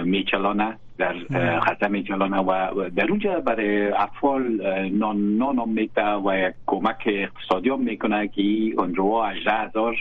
میچلانه. 0.04 0.78
در 1.00 1.16
غزه 1.60 1.88
میچلانه 1.88 2.38
و 2.38 2.90
در 2.90 3.08
اونجا 3.10 3.40
برای 3.40 3.92
اطفال 3.92 4.44
نان 4.92 5.38
نان 5.38 5.70
میده 5.70 6.14
و 6.14 6.38
یک 6.38 6.54
کمک 6.68 7.04
اقتصادی 7.06 7.70
هم 7.70 7.80
می‌کنه 7.80 8.28
که 8.28 8.42
اونروا 8.78 9.28
18 9.28 9.52
هزار 9.52 9.96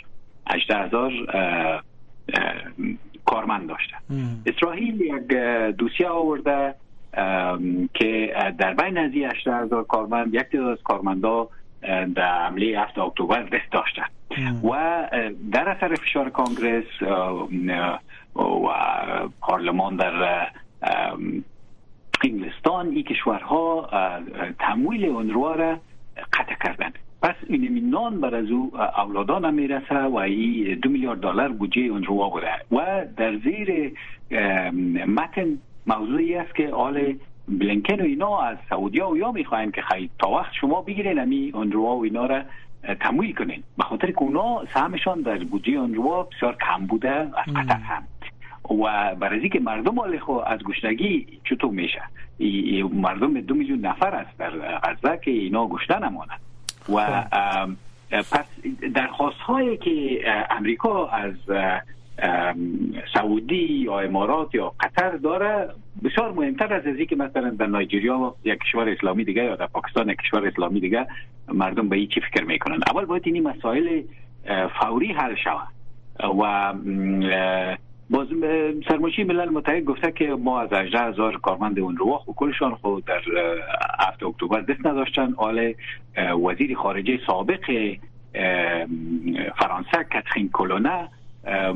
18 0.50 0.76
هزار 0.76 1.12
کارمند 3.26 3.68
داشته. 3.68 3.96
اسرائیل 4.46 5.00
یک 5.00 5.28
دوسیه 5.78 6.08
آورده 6.08 6.74
که 7.94 8.34
در 8.58 8.74
بین 8.74 8.98
از 8.98 9.10
این 9.12 9.30
هزار 9.46 9.84
کارمند 9.84 10.34
یک 10.34 10.42
تعداد 10.42 10.68
از 10.78 10.82
کارمندا 10.84 11.48
در 12.14 12.46
حمله 12.46 12.80
7 12.80 12.98
اکتبر 12.98 13.42
دست 13.42 13.72
داشتن 13.72 14.06
و 14.64 15.08
در 15.52 15.68
اثر 15.68 15.94
فشار 15.94 16.30
کانگرس 16.30 17.02
و 18.36 18.68
پارلمان 19.40 19.96
در 19.96 20.46
انگلستان 22.24 22.88
این 22.88 23.04
کشورها 23.04 23.90
تمویل 24.58 25.04
اونروا 25.04 25.54
را 25.54 25.78
قطع 26.32 26.54
کردند. 26.64 26.98
پس 27.22 27.34
این 27.48 27.90
نان 27.90 28.20
بر 28.20 28.34
از 28.34 28.50
او 28.50 28.70
اولادان 28.98 29.54
می‌رسه 29.54 29.94
و 29.94 30.16
این 30.16 30.74
دو 30.74 30.90
میلیارد 30.90 31.20
دلار 31.20 31.48
بودجه 31.48 31.82
اونروا 31.82 32.28
بوده. 32.28 32.50
و 32.72 33.04
در 33.16 33.36
زیر 33.36 33.92
متن 35.06 35.58
موضوعی 35.86 36.34
است 36.34 36.54
که 36.54 36.68
آل 36.68 37.14
بلینکن 37.48 38.00
و 38.00 38.04
اینا 38.04 38.38
از 38.40 38.56
سعودی 38.70 39.00
و 39.00 39.16
یا 39.16 39.32
می‌خواین 39.32 39.70
که 39.70 39.82
خیلی 39.82 40.10
تا 40.18 40.30
وقت 40.30 40.52
شما 40.52 40.82
بگیرین 40.82 41.18
امی 41.18 41.50
اونروا 41.54 41.96
و 41.96 42.04
اینا 42.04 42.26
را 42.26 42.42
تمویل 43.00 43.34
کنین. 43.34 43.62
به 43.78 43.84
خاطر 43.84 44.10
که 44.10 44.22
اونا 44.22 44.64
سهمشان 44.74 45.20
در 45.20 45.38
بودجه 45.38 45.72
اونروا 45.72 46.22
بسیار 46.22 46.56
کم 46.56 46.86
بوده 46.86 47.10
از 47.10 47.54
قطر 47.56 47.76
هم. 47.76 48.02
و 48.70 49.14
برای 49.20 49.48
که 49.48 49.60
مردم 49.60 49.98
آلخو 49.98 50.32
از 50.32 50.58
گشنگی 50.62 51.26
چطور 51.44 51.70
میشه؟ 51.70 52.02
مردم 52.92 53.40
دو 53.40 53.54
میلیون 53.54 53.80
نفر 53.80 54.14
است 54.14 54.38
در 54.38 54.50
غزه 54.78 55.20
که 55.24 55.30
اینا 55.30 55.66
گشته 55.66 55.98
نمانند. 55.98 56.40
و 56.94 57.24
پس 58.10 58.46
درخواست 58.94 59.40
هایی 59.40 59.76
که 59.76 60.20
امریکا 60.50 61.08
از 61.08 61.32
سعودی 63.14 63.64
یا 63.64 64.00
امارات 64.00 64.54
یا 64.54 64.72
قطر 64.80 65.10
داره 65.10 65.68
بسیار 66.04 66.32
مهمتر 66.32 66.74
از 66.74 66.86
ازی 66.86 67.06
که 67.06 67.16
مثلا 67.16 67.50
در 67.50 67.66
نایجریا 67.66 68.34
یک 68.44 68.58
کشور 68.58 68.88
اسلامی 68.88 69.24
دیگه 69.24 69.44
یا 69.44 69.56
در 69.56 69.66
پاکستان 69.66 70.08
یک 70.10 70.18
کشور 70.18 70.46
اسلامی 70.46 70.80
دیگه 70.80 71.06
مردم 71.54 71.88
به 71.88 71.96
این 71.96 72.08
چی 72.08 72.20
فکر 72.20 72.44
می‌کنن؟ 72.44 72.78
اول 72.90 73.04
باید 73.04 73.22
این 73.26 73.48
مسائل 73.48 74.02
فوری 74.80 75.12
حل 75.12 75.34
شود. 75.34 75.68
و 76.40 76.74
باز 78.10 78.26
سرمایه 78.88 79.24
ملل 79.24 79.48
متحد 79.48 79.84
گفته 79.84 80.12
که 80.12 80.26
ما 80.26 80.60
از 80.60 80.72
18 80.72 80.98
هزار 80.98 81.36
کارمند 81.36 81.78
اون 81.78 81.96
رو 81.96 82.22
و 82.28 82.32
کلشان 82.36 82.74
خود 82.74 83.04
در 83.04 83.20
7 84.00 84.22
اکتبر 84.22 84.60
دست 84.60 84.86
نداشتن. 84.86 85.34
آل 85.36 85.72
وزیر 86.46 86.76
خارجه 86.76 87.20
سابق 87.26 87.94
فرانسه 89.58 90.04
کاترین 90.12 90.50
کلونه 90.52 91.08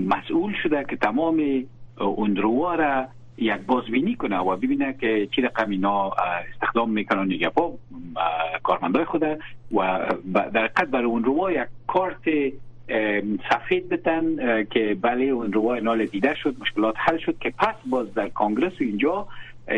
مسئول 0.09 0.55
شده 0.63 0.85
که 0.91 0.97
تمام 0.97 1.65
اون 1.99 2.37
را 2.37 3.07
یک 3.39 3.61
بازبینی 3.67 4.15
کنه 4.15 4.39
و 4.39 4.57
ببینه 4.57 4.95
که 5.01 5.29
چی 5.35 5.43
رقم 5.43 5.71
اینا 5.71 6.11
استخدام 6.55 6.91
می‌کنن 6.91 7.31
یا 7.31 7.51
با 7.51 7.73
کارمندای 8.63 9.05
خوده 9.05 9.39
و 9.75 10.07
در 10.33 10.67
قد 10.67 10.91
برای 10.91 11.05
اون 11.05 11.25
یک 11.51 11.67
کارت 11.87 12.29
سفید 13.51 13.89
بتن 13.89 14.37
که 14.65 14.97
بله 15.03 15.25
اون 15.25 15.53
روای 15.53 15.81
نال 15.81 16.07
دیده 16.07 16.35
شد 16.35 16.57
مشکلات 16.61 16.95
حل 16.99 17.19
شد 17.19 17.39
که 17.39 17.51
پس 17.59 17.75
باز 17.87 18.15
در 18.15 18.29
کانگرس 18.29 18.73
اینجا 18.79 19.27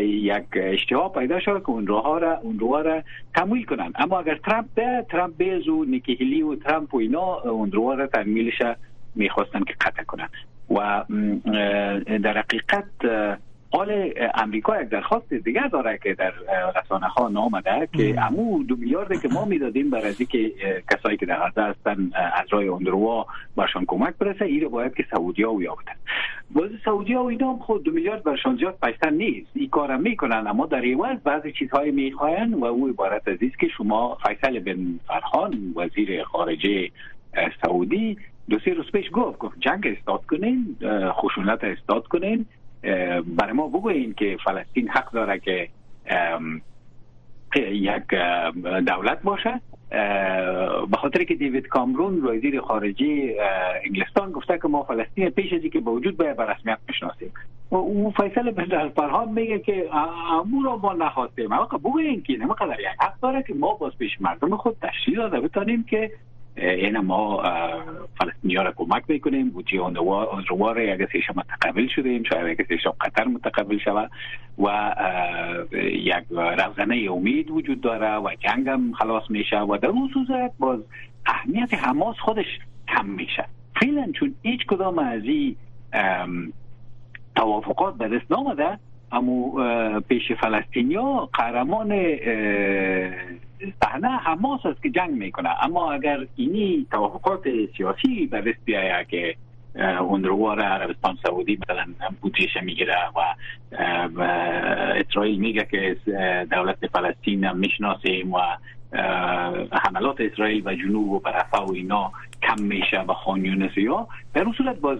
یک 0.01 0.43
اشتها 0.55 1.09
پیدا 1.09 1.39
شد 1.39 1.59
که 1.59 1.69
اون 1.69 1.87
روها 1.87 2.17
را 2.17 2.37
اون 2.37 2.59
روها 2.59 2.81
را 2.81 3.03
تمویل 3.35 3.63
کنن. 3.63 3.91
اما 3.95 4.19
اگر 4.19 4.35
ترامپ 4.35 4.65
به 4.75 5.05
ترامپ 5.09 5.37
بیز 5.37 5.67
و 5.67 5.85
نیکی 5.85 6.41
و 6.41 6.55
ترامپ 6.55 6.93
و 6.93 6.97
اینا 6.97 7.39
اون 7.39 7.71
روها 7.71 7.93
را 7.93 8.07
تنمیلش 8.07 8.61
می‌خواستن 9.15 9.63
که 9.63 9.73
قطع 9.81 10.03
کنن. 10.03 10.29
و 10.69 11.03
در 12.23 12.37
حقیقت 12.37 12.85
حال 13.75 14.13
امریکا 14.35 14.81
یک 14.81 14.89
درخواست 14.89 15.33
دیگه 15.33 15.67
داره 15.67 15.99
که 16.03 16.13
در 16.13 16.33
رسانه 16.75 17.07
ها 17.07 17.27
نامده 17.27 17.89
که 17.93 18.21
امو 18.21 18.63
دو 18.63 18.75
میلیارد 18.75 19.21
که 19.21 19.27
ما 19.27 19.45
می‌دادیم 19.45 19.89
برای 19.89 20.13
که 20.13 20.53
کسایی 20.91 21.17
که 21.17 21.25
در 21.25 21.39
غزه 21.39 21.61
هستن 21.61 22.11
از 22.13 22.47
رای 22.49 22.69
اندروا 22.69 23.25
برشان 23.55 23.85
کمک 23.87 24.15
برسه 24.15 24.45
ایره 24.45 24.67
باید 24.67 24.93
که 24.93 25.05
سعودی 25.11 25.43
ها 25.43 25.61
یابتن 25.61 25.93
باز 26.51 26.69
سعودی 26.85 27.13
ها 27.13 27.23
و 27.23 27.27
اینا 27.27 27.53
هم 27.53 27.59
خود 27.59 27.83
دو 27.83 27.91
میلیارد 27.91 28.23
برشان 28.23 28.55
زیاد 28.55 28.77
پیستن 28.83 29.13
نیست. 29.13 29.49
این 29.55 29.69
کارم 29.69 30.01
می‌کنن 30.01 30.47
اما 30.47 30.65
در 30.65 30.81
ایوز 30.81 31.19
بعضی 31.23 31.51
چیزهای 31.51 31.91
می‌خواین 31.91 32.53
و 32.53 32.65
او 32.65 32.87
عبارت 32.87 33.27
از 33.27 33.37
که 33.59 33.67
شما 33.67 34.17
فیصل 34.27 34.59
بن 34.59 34.99
فرحان 35.07 35.73
وزیر 35.75 36.23
خارجه 36.23 36.91
سعودی 37.61 38.17
دو 38.49 38.59
سه 38.59 38.73
روز 38.73 38.91
پیش 38.91 39.05
گفت 39.13 39.37
گفت 39.37 39.59
جنگ 39.59 39.87
استاد 39.87 40.25
کنین 40.25 40.77
خشونت 41.11 41.63
استاد 41.63 42.07
کنین 42.07 42.45
برای 43.27 43.53
ما 43.53 43.67
بگوین 43.67 44.13
که 44.13 44.37
فلسطین 44.43 44.89
حق 44.89 45.11
داره 45.11 45.39
که 45.39 45.69
یک 47.61 48.03
دولت 48.87 49.21
باشه 49.21 49.61
به 50.91 50.97
خاطر 50.97 51.23
که 51.23 51.35
دیوید 51.35 51.67
کامرون 51.67 52.25
وزیر 52.25 52.61
خارجه 52.61 53.35
انگلستان 53.85 54.31
گفته 54.31 54.57
که 54.57 54.67
ما 54.67 54.83
فلسطین 54.83 55.29
پیش 55.29 55.53
از 55.53 55.61
که 55.61 55.79
به 55.79 55.91
وجود 55.91 56.17
باید 56.17 56.37
به 56.37 56.43
رسمیت 56.43 56.77
بشناسیم 56.87 57.31
و 57.71 57.75
اون 57.75 58.11
فیصل 58.11 58.51
بن 58.51 58.89
فرهاد 58.89 59.29
میگه 59.29 59.59
که 59.59 59.89
امو 60.31 60.63
را 60.63 60.77
ما 60.77 60.93
نخواستیم 60.93 61.51
اما 61.51 61.65
بگوین 61.65 62.23
که 62.23 62.33
نمیقدر 62.33 62.79
یک 62.79 62.85
حق 62.99 63.19
داره 63.21 63.43
که 63.43 63.53
ما 63.53 63.73
باز 63.73 63.97
پیش 63.97 64.21
مردم 64.21 64.57
خود 64.57 64.77
تشریح 64.81 65.17
داده 65.17 65.39
بتانیم 65.39 65.83
که 65.83 66.11
این 66.57 66.97
ما 66.97 67.43
فلسطینی 68.19 68.55
ها 68.55 68.63
را 68.63 68.73
کمک 68.75 69.03
می‌کنیم 69.07 69.49
بودجه 69.49 69.79
اونروار 69.79 70.81
یک 70.81 71.09
سیش 71.11 71.23
متقبل 71.35 71.87
شدیم 71.87 72.23
شاید 72.23 72.59
یک 72.59 72.67
قطر 73.01 73.23
متقبل 73.27 73.77
شود 73.77 74.11
و 74.57 74.95
یک 75.81 76.25
روزنه 76.31 77.11
امید 77.11 77.51
وجود 77.51 77.81
داره 77.81 78.17
و 78.17 78.29
جنگ 78.39 78.69
هم 78.69 78.93
خلاص 78.93 79.23
میشه 79.29 79.59
و 79.59 79.77
در 79.77 79.87
اون 79.87 80.09
صورت 80.13 80.51
باز 80.59 80.79
اهمیت 81.25 81.73
حماس 81.73 82.15
خودش 82.19 82.59
کم 82.87 83.05
میشه 83.05 83.45
فعلا 83.81 84.11
چون 84.19 84.35
هیچ 84.43 84.65
کدام 84.65 84.99
از 84.99 85.23
این 85.23 85.55
توافقات 87.35 87.97
به 87.97 88.07
دست 88.07 88.31
نامده 88.31 88.79
اما 89.11 89.99
پیش 89.99 90.31
فلسطینیا 90.31 91.29
قهرمان 91.33 91.91
صحنه 93.83 94.07
حماس 94.07 94.65
است 94.65 94.83
که 94.83 94.89
جنگ 94.89 95.11
می‌کنه. 95.11 95.63
اما 95.63 95.91
اگر 95.91 96.27
اینی 96.35 96.87
توافقات 96.91 97.43
سیاسی 97.77 98.25
به 98.25 98.41
دست 98.41 98.65
بیایه 98.65 99.05
که 99.09 99.35
اونروار 99.99 100.61
عربستان 100.61 101.17
سعودی 101.23 101.59
مثلا 101.63 101.85
بودجهش 102.21 102.57
می‌گیره 102.63 102.97
و 103.15 103.19
اسرائیل 104.95 105.39
میگه 105.39 105.67
که 105.71 105.97
دولت 106.51 106.87
فلسطین 106.93 107.51
می‌شناسیم 107.51 108.33
و 108.33 108.39
حملات 109.71 110.21
اسرائیل 110.21 110.67
و 110.67 110.75
جنوب 110.75 111.09
و 111.09 111.19
برفه 111.19 111.57
و 111.57 111.71
اینا 111.73 112.11
کم 112.43 112.61
میشه 112.63 113.01
و 113.01 113.13
خان 113.13 113.45
یونس 113.45 113.77
یا 113.77 114.07
در 114.33 114.43
اون 114.43 114.53
صورت 114.53 114.79
باز 114.79 114.97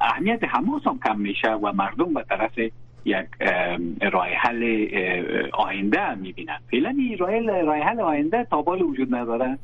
اهمیت 0.00 0.44
حماس 0.44 0.86
هم 0.86 0.98
کم 1.06 1.20
میشه 1.20 1.52
و 1.52 1.72
مردم 1.72 2.14
به 2.14 2.22
طرف 2.22 2.58
یک 3.06 3.26
راه 4.12 4.26
حل 4.26 4.86
آینده 5.52 6.14
می‌بینن. 6.14 6.58
فعلا 6.70 6.94
راه 7.66 7.78
حل 7.78 8.00
آینده 8.00 8.46
تابال 8.50 8.82
وجود 8.82 9.14
نداره. 9.14 9.58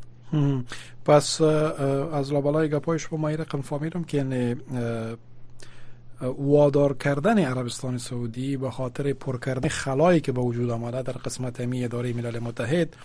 پس 1.04 1.40
از 1.40 2.32
لابلای 2.32 2.68
گپای 2.68 2.98
شما 2.98 3.18
ما 3.18 3.28
رقم 3.28 3.60
فهمیدم 3.60 4.04
که 4.04 4.16
یعنی 4.16 4.56
وادار 6.38 6.96
کردن 6.96 7.38
عربستان 7.38 7.98
سعودی 7.98 8.56
به 8.56 8.70
خاطر 8.70 9.12
پر 9.12 9.38
کردن 9.38 9.68
خلایی 9.68 10.20
که 10.20 10.32
به 10.32 10.40
وجود 10.40 10.70
آمده 10.70 11.02
در 11.02 11.12
قسمت 11.12 11.60
امی 11.60 11.84
اداره 11.84 12.12
ملل 12.12 12.38
متحد 12.38 12.96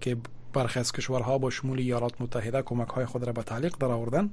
که 0.00 0.16
برخی 0.54 0.80
از 0.80 0.92
کشورها 0.92 1.38
با 1.38 1.50
شمول 1.50 1.78
ایالات 1.78 2.20
متحده 2.20 2.62
کمک 2.62 2.88
های 2.88 3.04
خود 3.04 3.24
را 3.24 3.32
به 3.32 3.42
تعلیق 3.42 3.76
در 3.80 3.86
آوردن 3.86 4.30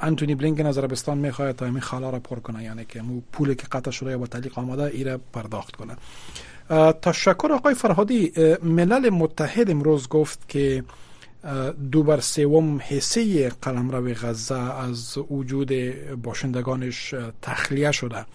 انتونی 0.00 0.34
بلینکن 0.34 0.66
از 0.66 0.78
عربستان 0.78 1.18
می‌خواد 1.18 1.56
تا 1.56 1.64
این 1.64 1.80
خلا 1.80 2.10
را 2.10 2.18
پر 2.18 2.38
کنه 2.38 2.64
یعنی 2.64 2.84
که 2.84 3.02
مو 3.02 3.20
پولی 3.32 3.54
که 3.54 3.66
قطع 3.72 3.90
شده 3.90 4.10
یا 4.10 4.18
با 4.18 4.26
تعلیق 4.26 4.58
آمده 4.58 4.82
ای 4.82 5.18
پرداخت 5.32 5.76
کنه. 5.76 5.96
تشکر 7.02 7.52
آقای 7.52 7.74
فرهادی. 7.74 8.32
ملل 8.62 9.10
متحد 9.10 9.70
امروز 9.70 10.08
گفت 10.08 10.48
که 10.48 10.84
دو 11.92 12.02
بر 12.02 12.20
سوم 12.20 12.80
حصه 12.88 13.48
قلمرو 13.48 14.14
غزه 14.14 14.54
از 14.54 15.18
وجود 15.30 15.72
باشندگانش 16.22 17.14
تخلیه 17.42 17.92
شده 17.92 18.26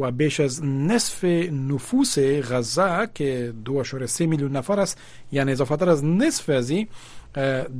و 0.00 0.10
بیش 0.10 0.40
از 0.40 0.64
نصف 0.64 1.24
نفوس 1.52 2.18
غزه 2.18 3.08
که 3.14 3.54
دو 3.64 3.84
سه 3.84 4.26
میلیون 4.26 4.56
نفر 4.56 4.80
است 4.80 4.98
یعنی 5.32 5.52
اضافه 5.52 5.90
از 5.90 6.04
نصف 6.04 6.48
از 6.48 6.70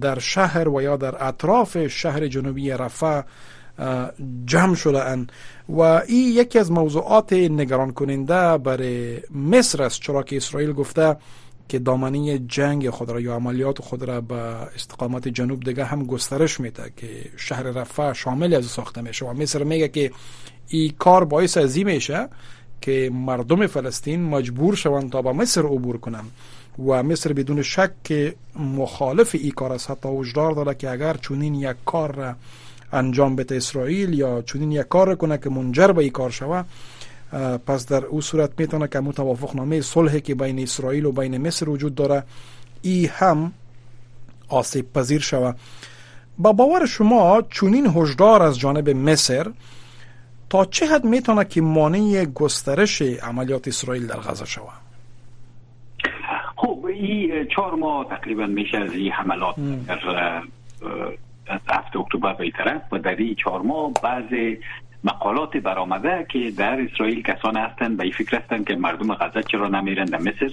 در 0.01 0.19
شهر 0.19 0.69
و 0.69 0.83
یا 0.83 0.97
در 0.97 1.29
اطراف 1.29 1.87
شهر 1.87 2.27
جنوبی 2.27 2.71
رفح 2.71 3.23
جمع 4.47 4.75
شده 4.75 5.05
اند. 5.05 5.33
و 5.69 5.81
این 5.81 6.33
یکی 6.33 6.59
از 6.59 6.73
موضوعات 6.73 7.33
نگران 7.33 7.93
کننده 7.93 8.59
برای 8.59 9.21
مصر 9.35 9.83
است. 9.83 10.01
چرا 10.01 10.23
که 10.23 10.37
اسرائیل 10.37 10.73
گفته 10.73 11.17
که 11.69 11.79
دامنه 11.79 12.39
جنگ 12.39 12.91
خود 12.91 13.11
را 13.11 13.21
یا 13.21 13.35
عملیات 13.35 13.83
خود 13.83 14.03
را 14.03 14.21
به 14.21 14.35
استقامت 14.35 15.29
جنوب 15.29 15.61
دیگه 15.65 15.85
هم 15.85 16.07
گسترش 16.07 16.61
میده 16.61 16.93
که 16.97 17.09
شهر 17.37 17.63
رفح 17.63 18.13
شامل 18.13 18.55
از 18.55 18.65
ساخته 18.65 19.01
میشه. 19.01 19.27
و 19.27 19.33
مصر 19.33 19.63
میگه 19.63 19.89
که 19.89 20.11
این 20.69 20.93
کار 20.99 21.25
باعث 21.25 21.57
ازی 21.57 21.85
میشه 21.85 22.29
که 22.81 23.11
مردم 23.13 23.67
فلسطین 23.67 24.23
مجبور 24.23 24.75
شوند 24.75 25.13
تا 25.13 25.23
به 25.23 25.33
مصر 25.33 25.63
عبور 25.63 25.99
کنند. 25.99 26.31
و 26.79 27.03
مصر 27.03 27.33
بدون 27.33 27.63
شک 27.63 28.35
مخالف 28.57 29.37
ای 29.41 29.51
کار 29.51 29.73
است. 29.73 29.91
حتی 29.91 30.09
وجدار 30.09 30.53
داره 30.53 30.75
که 30.75 30.91
اگر 30.91 31.15
چونین 31.15 31.55
یک 31.55 31.77
کار 31.87 32.15
را 32.15 32.35
انجام 32.93 33.37
بده 33.37 33.57
اسرائیل 33.57 34.15
یا 34.15 34.43
چونین 34.43 34.73
یک 34.73 34.89
کار 34.89 35.15
کنه 35.15 35.39
که 35.39 35.51
منجر 35.51 35.93
به 35.93 36.03
ای 36.03 36.11
کار 36.11 36.31
شوه 36.31 36.65
پس 37.67 37.87
در 37.87 38.05
او 38.05 38.21
صورت 38.21 38.51
می‌تونه 38.59 38.89
که 38.89 39.01
توافق 39.01 39.57
نامه 39.57 39.81
صلح 39.81 40.19
که 40.19 40.35
بین 40.35 40.59
اسرائیل 40.59 41.05
و 41.05 41.13
بین 41.13 41.39
مصر 41.39 41.69
وجود 41.69 41.95
داره 41.95 42.25
ای 42.83 43.07
هم 43.07 43.53
آسیب 44.49 44.93
پذیر 44.93 45.21
شوه. 45.21 45.53
با 46.39 46.53
باور 46.53 46.87
شما 46.87 47.43
چونین 47.51 47.87
هشدار 47.87 48.43
از 48.43 48.59
جانب 48.59 48.91
مصر 48.91 49.51
تا 50.51 50.65
چه 50.65 50.87
حد 50.87 51.05
می‌تونه 51.05 51.45
که 51.45 51.61
مانع 51.61 52.25
گسترش 52.25 53.03
عملیات 53.03 53.69
اسرائیل 53.69 54.07
در 54.07 54.21
غزه 54.21 54.45
خب 54.45 54.86
این 56.97 57.45
چهار 57.45 57.75
ماه 57.75 58.09
تقریبا 58.09 58.47
میشه 58.47 58.79
از 58.79 58.93
این 58.93 59.13
حملات 59.13 59.55
در 59.87 60.43
از 61.49 61.61
هفته 61.69 61.99
اکتبر 61.99 62.33
به 62.33 62.51
طرف 62.51 62.83
و 62.93 62.99
در 62.99 63.17
این 63.17 63.35
چهار 63.35 63.63
ماه 63.63 63.93
بعض 64.03 64.25
مقالات 65.05 65.57
برآمده 65.57 66.27
که 66.29 66.51
در 66.51 66.81
اسرائیل 66.81 67.23
کسان 67.23 67.57
هستند 67.57 67.97
به 67.97 68.03
این 68.03 68.13
فکر 68.13 68.39
هستند 68.39 68.67
که 68.67 68.77
مردم 68.77 69.15
غزه 69.15 69.43
چرا 69.43 69.69
نمیرن 69.69 70.05
در 70.05 70.19
مصر. 70.19 70.51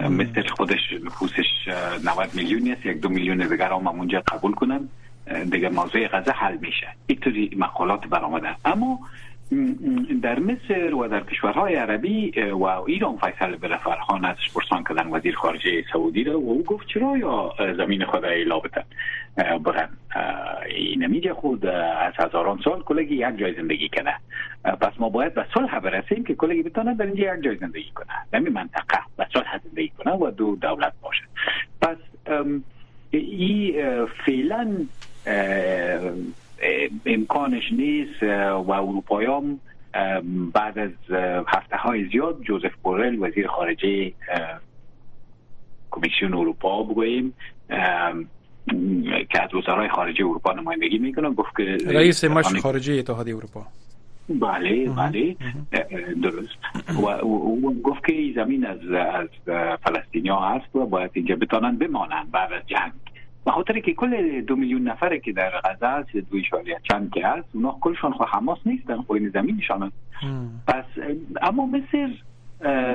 مصر 0.00 0.46
خودش 0.56 0.92
نفوسش 1.04 1.68
90 2.04 2.30
میلیون 2.34 2.72
است 2.72 2.86
یک 2.86 3.00
دو 3.00 3.08
میلیون 3.08 3.48
دیگر 3.48 3.72
هم 3.72 3.88
اونجا 3.88 4.22
قبول 4.32 4.52
کنن. 4.52 4.88
دیگه 5.50 5.68
موضوع 5.68 6.08
غزه 6.08 6.32
حل 6.32 6.56
میشه. 6.56 6.86
اینطوری 7.06 7.50
مقالات 7.56 8.06
برآمده. 8.06 8.56
اما 8.64 8.98
در 10.22 10.38
مصر 10.38 10.94
و 10.94 11.08
در 11.08 11.20
کشورهای 11.20 11.74
عربی 11.74 12.30
و 12.40 12.64
ایران 12.64 13.16
فیصل 13.16 13.76
فرخان 13.76 14.24
از 14.24 14.36
پرسان 14.54 14.84
کردن 14.84 15.08
وزیر 15.10 15.36
خارجه 15.36 15.84
سعودی 15.92 16.24
را 16.24 16.40
و 16.40 16.50
او 16.50 16.62
گفت 16.62 16.86
چرا 16.86 17.16
یا 17.16 17.54
زمین 17.76 18.04
خود 18.04 18.24
را 18.24 18.60
بتن 18.60 18.84
برن. 19.58 19.88
این 20.68 21.04
نمیجه 21.04 21.34
خود 21.34 21.66
از 21.66 22.12
هزاران 22.16 22.60
سال 22.64 22.82
کلگی 22.82 23.14
یک 23.14 23.36
جای 23.36 23.54
زندگی 23.54 23.88
کنه 23.88 24.14
پس 24.80 24.92
ما 24.98 25.08
باید 25.08 25.34
به 25.34 25.46
صلح 25.54 25.78
برسیم 25.78 26.24
که 26.24 26.34
کلگی 26.34 26.62
بتانه 26.62 26.94
در 26.94 27.06
اینجا 27.06 27.34
یک 27.34 27.42
جای 27.42 27.56
زندگی 27.56 27.90
کنه. 27.94 28.12
این 28.32 28.48
منطقه 28.48 28.98
به 29.16 29.26
صلح 29.32 29.60
زندگی 29.64 29.92
کنه 29.98 30.12
و 30.12 30.30
دو 30.30 30.56
دولت 30.56 30.92
باشه. 31.02 31.24
پس 31.82 31.96
این 33.10 34.06
فعلا 34.26 34.76
امکانش 37.06 37.72
نیست 37.72 38.22
و 38.66 38.70
اروپایان 38.70 39.60
بعد 40.54 40.78
از 40.78 40.90
هفته 41.48 41.76
های 41.76 42.08
زیاد 42.08 42.42
جوزف 42.42 42.74
بورل 42.82 43.16
وزیر 43.20 43.46
خارجه 43.46 44.12
کمیسیون 45.90 46.34
اروپا 46.34 46.82
بگوییم 46.82 47.34
که 49.30 49.42
از 49.42 49.54
وزرای 49.54 49.88
خارجه 49.88 50.24
اروپا 50.24 50.52
نمایندگی 50.52 50.98
می‌کنه 50.98 51.30
گفت 51.30 51.56
که 51.56 51.76
رئیس 51.86 52.24
مش 52.24 52.46
خارجه 52.46 52.94
اتحادیه 52.94 53.36
اروپا. 53.36 53.66
بله 54.28 54.88
بله. 54.90 55.36
درست. 56.22 56.58
و 56.88 57.06
او 57.06 57.80
گفت 57.84 58.06
که 58.06 58.32
زمین 58.34 58.66
از 58.66 58.78
از 58.92 59.28
فلسطینیا 59.84 60.36
هست 60.36 60.76
و 60.76 60.86
باید 60.86 61.10
اینجا 61.14 61.36
بتانن 61.36 61.76
بمانن 61.76 62.26
بعد 62.32 62.52
از 62.52 62.62
جنگ. 62.66 62.92
به 63.46 63.52
خاطر 63.52 63.80
که 63.80 63.94
کل 63.94 64.40
دو 64.40 64.56
میلیون 64.56 64.82
نفره 64.82 65.20
که 65.20 65.32
در 65.32 65.50
غزه 65.64 65.86
هست 65.86 66.16
دو 66.16 66.38
چند 66.82 67.10
که 67.14 67.26
هست 67.26 67.48
اونا 67.52 67.78
کلشان 67.80 68.12
خو 68.12 68.24
حماس 68.24 68.58
نیستن 68.66 68.96
خو 68.96 69.12
این 69.12 69.28
زمینشان 69.28 69.92
پس 70.66 70.84
اما 71.42 71.66
مصر 71.66 72.10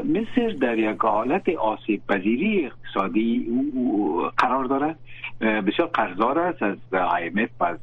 مصر 0.04 0.50
در 0.62 0.78
یک 0.78 1.00
حالت 1.00 1.50
آسیب 1.50 2.02
پذیری 2.08 2.66
اقتصادی 2.66 3.48
قرار 4.38 4.66
داره. 4.66 4.96
بسیار 5.42 5.88
قرضدار 5.94 6.40
است 6.40 6.64
از 6.64 6.78
IMF 6.92 7.62
از 7.62 7.78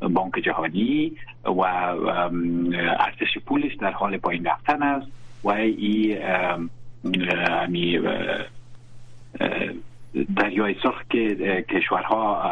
بانک 0.00 0.34
جهانی 0.44 1.12
و 1.44 1.60
ارزش 1.60 3.38
پولش 3.46 3.74
در 3.74 3.92
حال 3.92 4.16
پایین 4.16 4.44
رفتن 4.44 4.82
است. 4.82 5.06
و 5.44 5.50
این 5.50 6.18
دریای 10.36 10.74
سرخ 10.82 11.02
که 11.10 11.64
کشورها 11.68 12.42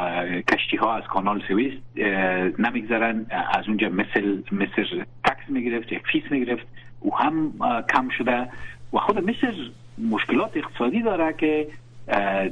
کشتی 0.53 0.77
ها 0.77 0.97
از 0.97 1.05
کانال 1.05 1.43
سوئیس 1.49 1.73
نمیگذرن. 2.59 3.27
از 3.31 3.69
اونجا 3.69 3.89
مثل 3.89 4.43
مصر 4.53 5.05
tax 5.25 5.49
می‌گرفت 5.49 5.93
یک 5.93 6.03
fees 6.13 6.23
می‌گرفت. 6.31 6.67
او 7.01 7.17
هم 7.17 7.53
کم 7.95 8.09
شده 8.09 8.49
و 8.93 8.99
خود 8.99 9.31
مصر 9.31 9.55
مشکلات 10.11 10.57
اقتصادی 10.57 11.03
داره 11.03 11.33
که 11.33 11.69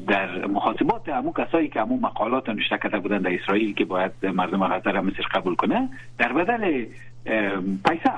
در 0.07 0.47
محاسبات 0.47 1.09
همون 1.09 1.33
کسایی 1.33 1.69
که 1.69 1.81
همون 1.81 2.01
مقالات 2.01 2.49
نشر 2.49 2.79
کرده 2.79 2.99
بودن 2.99 3.19
در 3.19 3.35
اسرائیل 3.35 3.75
که 3.75 3.85
باید 3.85 4.13
مردم 4.23 4.67
غزه 4.67 4.91
را 4.91 5.03
مصر 5.03 5.23
قبول 5.35 5.55
کنه 5.55 5.89
در 6.19 6.33
بدل 6.33 6.85
پیسه. 7.89 8.13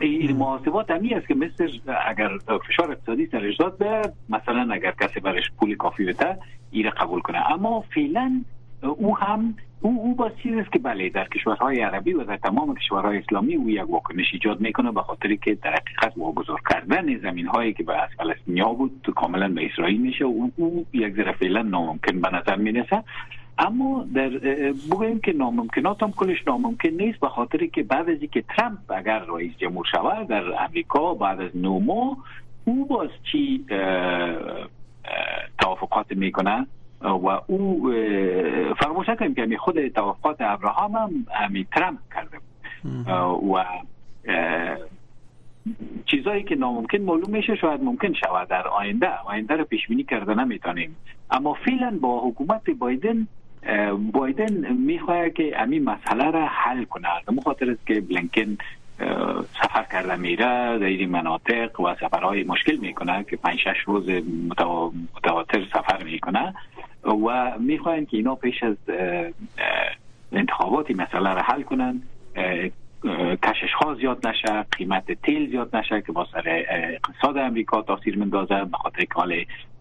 این 0.00 0.36
محاسبات 0.36 0.90
همی 0.90 1.14
است 1.14 1.28
که 1.28 1.34
مثل 1.34 1.78
اگر 2.06 2.30
فشار 2.68 2.90
اقتصادی 2.90 3.26
سرش 3.26 3.56
داد 3.56 3.78
به 3.78 4.12
مثلا 4.28 4.74
اگر 4.74 4.94
کسی 5.00 5.20
برش 5.20 5.50
پول 5.58 5.76
کافی 5.76 6.04
بده 6.04 6.38
ایره 6.70 6.90
قبول 6.90 7.20
کنه. 7.20 7.52
اما 7.52 7.80
فعلا 7.94 8.44
او 8.82 9.18
هم 9.18 9.54
او 9.80 10.00
او 10.02 10.14
با 10.14 10.26
است 10.26 10.72
که 10.72 10.78
بله 10.78 11.08
در 11.08 11.28
کشورهای 11.28 11.80
عربی 11.80 12.12
و 12.12 12.24
در 12.24 12.36
تمام 12.36 12.74
کشورهای 12.74 13.18
اسلامی 13.18 13.54
او 13.54 13.70
یک 13.70 13.90
واکنش 13.90 14.26
ایجاد 14.32 14.60
می‌کنه 14.60 14.92
به 14.92 15.02
خاطر 15.02 15.34
که 15.34 15.54
در 15.54 15.70
حقیقت 15.70 16.12
واگذار 16.16 16.60
کردن 16.70 17.18
زمین 17.18 17.46
هایی 17.46 17.72
که 17.72 17.82
به 17.82 18.02
از 18.02 18.08
فلسطینیا 18.18 18.68
بود 18.68 19.06
کاملا 19.16 19.48
به 19.48 19.66
اسرائیل 19.66 20.00
میشه 20.00 20.24
و 20.24 20.48
او 20.56 20.86
یک 20.92 21.14
ذره 21.14 21.32
فعلا 21.32 21.62
ناممکن 21.62 22.20
به 22.20 22.28
نظر 22.36 22.56
می‌رسه. 22.56 23.04
اما 23.58 24.06
در 24.14 24.28
بگویم 24.90 25.20
که 25.20 25.32
ناممکنات 25.32 26.02
هم 26.02 26.12
کلش 26.12 26.46
ناممکن 26.46 26.88
نیست 26.88 27.20
به 27.20 27.28
خاطر 27.28 27.66
که 27.66 27.82
بعد 27.82 28.10
از 28.10 28.20
اینکه 28.20 28.44
ترامپ 28.56 28.78
اگر 28.88 29.18
رئیس 29.18 29.56
جمهور 29.56 29.86
شود 29.92 30.28
در 30.28 30.64
امریکا 30.64 31.14
بعد 31.14 31.40
از 31.40 31.56
نو 31.56 31.78
ماه 31.78 32.16
او 32.64 32.86
باز 32.86 33.08
چی 33.32 33.64
توافقات 35.58 36.12
می‌کنه؟ 36.12 36.66
و 37.00 37.40
او 37.46 37.92
فراموش 38.80 39.08
نکنیم 39.08 39.34
که 39.34 39.56
خود 39.56 39.88
توافقات 39.88 40.36
ابراهام 40.40 40.92
هم 40.92 41.26
همی 41.32 41.64
ترامپ 41.64 41.98
کرده 42.14 42.38
و 43.52 43.64
چیزایی 46.06 46.42
که 46.42 46.54
ناممکن 46.54 46.98
معلوم 46.98 47.30
میشه 47.30 47.56
شاید 47.56 47.82
ممکن 47.82 48.12
شود 48.12 48.48
در 48.48 48.68
آینده. 48.68 49.10
آینده 49.24 49.56
رو 49.56 49.64
پیش 49.64 49.86
بینی 49.86 50.04
کرده 50.04 50.34
نمی‌تونیم. 50.34 50.96
اما 51.30 51.54
فعلا 51.54 51.98
با 52.00 52.20
حکومت 52.20 52.70
بایدن 52.70 53.26
بایدن 54.12 54.72
می‌خواهد 54.72 55.34
که 55.34 55.52
همین 55.56 55.84
مسئله 55.84 56.30
را 56.30 56.46
حل 56.46 56.84
کنه. 56.84 57.08
به 57.26 57.42
خاطر 57.42 57.70
است 57.70 57.86
که 57.86 58.00
بلینکن 58.00 58.56
سفر 59.62 59.86
کرده 59.92 60.16
میره 60.16 60.78
در 60.78 60.86
این 60.86 61.10
مناطق 61.10 61.80
و 61.80 61.94
سفرهای 62.00 62.44
مشکل 62.44 62.76
می‌کنه 62.76 63.24
که 63.30 63.36
پنج 63.36 63.58
شش 63.58 63.80
روز 63.86 64.08
متواتر 65.16 65.64
سفر 65.72 66.02
می‌کنه 66.04 66.54
و 67.04 67.58
می‌خواهند 67.58 68.08
که 68.08 68.16
اینا 68.16 68.34
پیش 68.34 68.62
از 68.62 68.76
انتخاباتی 70.32 70.94
مسئله 70.94 71.34
را 71.34 71.42
حل 71.42 71.62
کنند 71.62 72.02
کشش 73.42 73.72
ها 73.80 73.94
زیاد 73.94 74.26
نشه 74.26 74.62
قیمت 74.62 75.12
تیل 75.12 75.50
زیاد 75.50 75.76
نشه 75.76 76.02
که 76.02 76.12
با 76.12 76.26
سر 76.32 76.64
اقتصاد 76.70 77.38
امریکا 77.38 77.82
تاثیر 77.82 78.18
مندازه 78.18 78.64
به 78.64 78.76
خاطر 78.76 79.04
که 79.04 79.14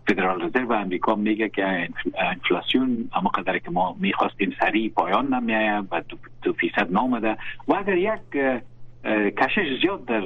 فدرال 0.07 0.41
رزرو 0.41 0.71
امریکا 0.71 1.15
میگه 1.15 1.49
که 1.49 1.89
انفلاسیون 2.17 3.09
اما 3.15 3.29
قدر 3.29 3.57
که 3.57 3.71
ما 3.71 3.95
می‌خواستیم 3.99 4.55
سریع 4.59 4.89
پایان 4.89 5.33
نمیایه 5.33 5.83
و 5.91 6.01
دو 6.41 6.53
فیصد 6.53 6.91
نامده 6.91 7.37
و 7.67 7.73
اگر 7.73 7.97
یک 7.97 8.19
کشش 9.37 9.81
زیاد 9.81 10.05
در 10.05 10.23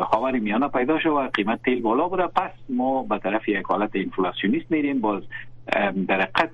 خاور 0.00 0.38
میانه 0.38 0.68
پیدا 0.68 0.98
شد 1.00 1.08
و 1.08 1.28
قیمت 1.34 1.62
تیل 1.62 1.82
بالا 1.82 2.08
بوده 2.08 2.26
پس 2.26 2.50
ما 2.68 3.02
به 3.02 3.18
طرف 3.18 3.48
یک 3.48 3.66
حالت 3.66 3.90
انفلاسیونیست 3.94 4.70
میریم 4.70 5.00
باز 5.00 5.22
در 6.08 6.20
حقیقت 6.20 6.50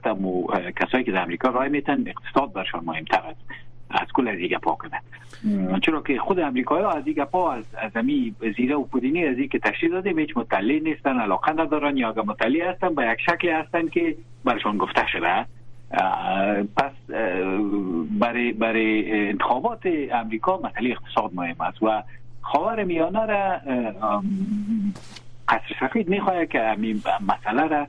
کسایی 0.77 1.05
که 1.05 1.13
در 1.13 1.23
امریکا 1.23 1.49
رای 1.49 1.69
میتن 1.69 2.05
اقتصاد 2.07 2.53
برشان 2.53 2.85
مهمتر 2.85 3.23
است. 3.27 3.41
از 3.93 4.09
کل 4.15 4.29
از 4.29 4.37
دیگه 4.37 4.59
پا 4.59 4.73
کنه 4.73 5.01
چرا 5.83 6.03
که 6.03 6.19
خود 6.19 6.41
امریکایی 6.41 6.85
ها 6.85 6.91
از 6.91 7.05
دیگه 7.05 7.25
پا 7.25 7.53
از 7.53 7.65
از 7.83 7.91
امی 7.95 8.35
زیره 8.57 8.75
و 8.75 8.85
پودینی 8.85 9.27
از 9.27 9.37
که 9.37 9.59
تشریح 9.59 9.93
داده 9.93 10.11
هیچ 10.11 10.37
مطلع 10.37 10.79
نیستن 10.79 11.21
علاقه 11.21 11.53
ندارن 11.53 11.97
یا 11.97 12.09
اگر 12.09 12.23
مطلع 12.23 12.71
هستن 12.71 12.95
به 12.95 13.07
یک 13.07 13.21
شکلی 13.21 13.51
هستن 13.51 13.89
که 13.89 14.17
برشان 14.45 14.79
گفته 14.79 15.07
شده. 15.07 15.47
پس 16.77 16.93
برای 18.21 18.53
برای 18.53 19.13
انتخابات 19.29 19.83
امریکا 20.13 20.61
مسئله 20.65 20.91
اقتصاد 20.91 21.31
مهم 21.35 21.61
است 21.61 21.83
و 21.83 22.03
خاور 22.41 22.85
میانه 22.85 23.27
را 23.27 23.61
قصر 25.49 25.75
سفید 25.81 26.09
می‌خواهد 26.09 26.49
که 26.49 26.77
مسئله 27.21 27.67
را 27.67 27.87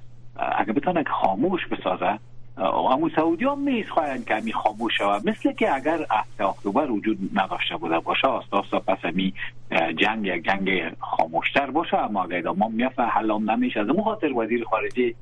اگر 0.58 0.74
بتانه 0.74 1.04
خاموش 1.04 1.68
بسازه 1.68 2.20
امو 2.58 3.10
سعودی 3.16 3.46
هم 3.46 3.70
نیست. 3.70 3.90
که 4.28 4.36
همی 4.36 4.54
خاموش 4.54 4.98
شود. 4.98 5.30
مثل 5.30 5.52
که 5.52 5.76
اگر 5.76 6.06
هفته 6.12 6.46
اکتبر 6.46 6.92
وجود 6.92 7.18
نداشته 7.34 7.78
بوده 7.78 8.00
باشه 8.00 8.28
آستا 8.28 8.58
آستا 8.58 8.80
پس 8.80 8.98
همی 9.04 9.34
جنگ 9.72 10.26
یک 10.26 10.44
جنگ 10.44 10.70
خاموشتر 11.00 11.72
باشه. 11.72 11.98
اما 11.98 12.24
اگر 12.24 12.50
ما 12.50 12.68
میفه 12.68 13.04
حلام 13.04 13.52
نمیشه. 13.52 13.80
از 13.80 13.88
خاطر 14.04 14.34
وزیر 14.34 14.64
خارجه 14.64 15.14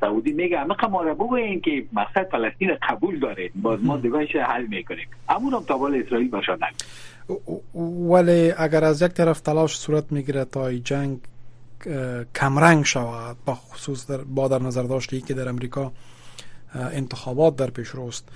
سعودی 0.00 0.32
میگه 0.32 0.60
همه 0.60 0.74
قماره 0.74 1.14
بگوین 1.14 1.60
که 1.60 1.84
مقصد 1.92 2.28
فلسطین 2.30 2.70
قبول 2.88 3.18
داره. 3.18 3.50
باز 3.54 3.84
ما 3.84 3.96
دیگهش 3.96 4.36
حل 4.36 4.66
می‌کنیم. 4.66 5.08
همون 5.28 5.54
هم 5.54 5.62
تابال 5.62 6.02
اسرائیل 6.06 6.28
باشه 6.30 6.56
ولی 8.10 8.52
اگر 8.58 8.84
از 8.84 9.02
یک 9.02 9.12
طرف 9.12 9.40
تلاش 9.40 9.78
صورت 9.78 10.12
می‌گیره 10.12 10.44
تا 10.44 10.72
جنگ 10.72 11.18
کمرنگ 12.34 12.84
شود 12.84 13.36
با 13.46 13.54
خصوص 13.54 14.10
در 14.10 14.16
با 14.16 14.48
در 14.48 14.62
نظر 14.62 14.82
داشته 14.82 15.20
که 15.20 15.34
در 15.34 15.48
امریکا 15.48 15.92
انتخابات 16.74 17.56
در 17.56 17.70
پیش 17.70 17.88
روست 17.88 18.28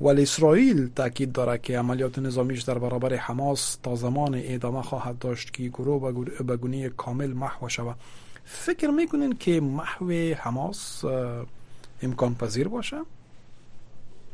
ولی 0.00 0.22
اسرائیل 0.22 0.88
تاکید 0.96 1.32
دارد 1.32 1.62
که 1.62 1.78
عملیات 1.78 2.18
نظامیش 2.18 2.62
در 2.62 2.78
برابر 2.78 3.14
حماس 3.14 3.76
تا 3.82 3.94
زمان 3.94 4.40
ادامه 4.44 4.82
خواهد 4.82 5.18
داشت 5.18 5.52
که 5.52 5.62
گروه 5.62 6.24
به 6.42 6.56
گونه 6.56 6.88
کامل 6.88 7.32
محو 7.32 7.68
شود 7.68 7.96
فکر 8.44 8.90
می‌کنین 8.90 9.32
که 9.32 9.60
محو 9.60 10.10
حماس 10.36 11.04
امکان 12.02 12.34
پذیر 12.34 12.68
باشه؟ 12.68 12.96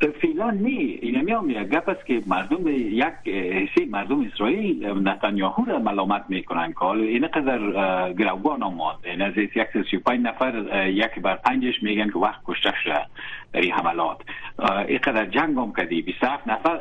فعلا 0.07 0.51
نه 0.51 0.69
این 0.69 1.21
میام 1.21 1.49
یک 1.49 1.57
گپ 1.57 1.89
است 1.89 2.05
که 2.05 2.21
مردم 2.27 2.67
یک 2.67 3.27
حسی 3.27 3.85
مردم 3.85 4.27
اسرائیل 4.33 4.87
نتانیاهو 4.87 5.65
را 5.65 5.79
ملامت 5.79 6.25
می‌کنن 6.29 6.71
که 6.71 6.79
حالا 6.79 7.03
این 7.03 7.27
قدر 7.27 7.59
گروگان 8.13 8.63
آمد. 8.63 8.95
این 9.03 9.21
از 9.21 9.37
یک 9.37 9.57
نفر 10.07 10.87
یک 10.87 11.19
بر 11.21 11.35
پنجش 11.35 11.83
میگن 11.83 12.09
که 12.09 12.19
وقت 12.19 12.39
کشته 12.45 12.73
شده 12.83 13.05
در 13.53 13.61
این 13.61 13.71
حملات. 13.71 14.17
این 14.87 14.97
قدر 14.97 15.25
جنگ 15.25 15.57
هم 15.57 15.73
کردی. 15.77 16.01
27 16.01 16.47
نفر 16.47 16.77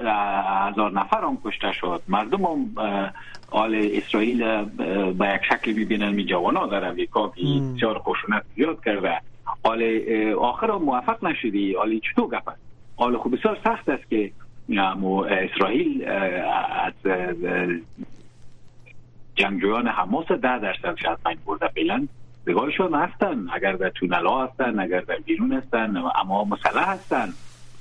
هزار 0.70 0.92
نفر 0.92 1.24
هم 1.24 1.38
کشته 1.44 1.72
شد. 1.72 2.02
مردم 2.08 2.44
هم 2.44 2.70
حال 3.50 3.90
اسرائیل 3.92 4.64
به 5.12 5.34
یک 5.34 5.44
شکل 5.48 5.72
می‌بینن 5.72 6.10
می 6.10 6.32
ها 6.32 6.66
در 6.66 6.84
امریکا 6.84 7.28
که 7.28 7.42
بسیار 7.74 7.98
خشونت 7.98 8.42
زیاد 8.56 8.84
کرده. 8.84 9.20
حال 9.64 10.00
آخر 10.38 10.70
موفق 10.70 11.24
نشدی. 11.24 11.74
حالی 11.74 12.00
چطور 12.00 12.28
گپ 12.28 12.48
است؟ 12.48 12.67
حال 12.98 13.16
خوب. 13.16 13.36
بسیار 13.36 13.58
سخت 13.64 13.88
است 13.88 14.10
که 14.10 14.30
اسرائیل 15.30 16.04
از 16.84 16.92
جنگجویان 19.34 19.86
حماس 19.88 20.26
ده 20.26 20.58
درصد 20.58 20.94
پنج 21.24 21.38
برده. 21.46 21.68
فعلا 21.68 22.08
بگاهشون 22.46 22.94
هستن. 22.94 23.46
اگر 23.52 23.72
در 23.72 23.90
تونل 23.90 24.26
ها 24.26 24.44
هستن 24.44 24.80
اگر 24.80 25.00
در 25.00 25.16
بیرون 25.16 25.52
هستن 25.52 25.96
اما 25.96 26.44
مسلح 26.44 26.90
هستن 26.90 27.28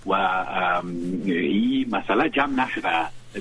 و 0.06 0.14
این 1.26 1.90
مسئله 1.92 2.30
جمع 2.30 2.64
نشده 2.64 2.90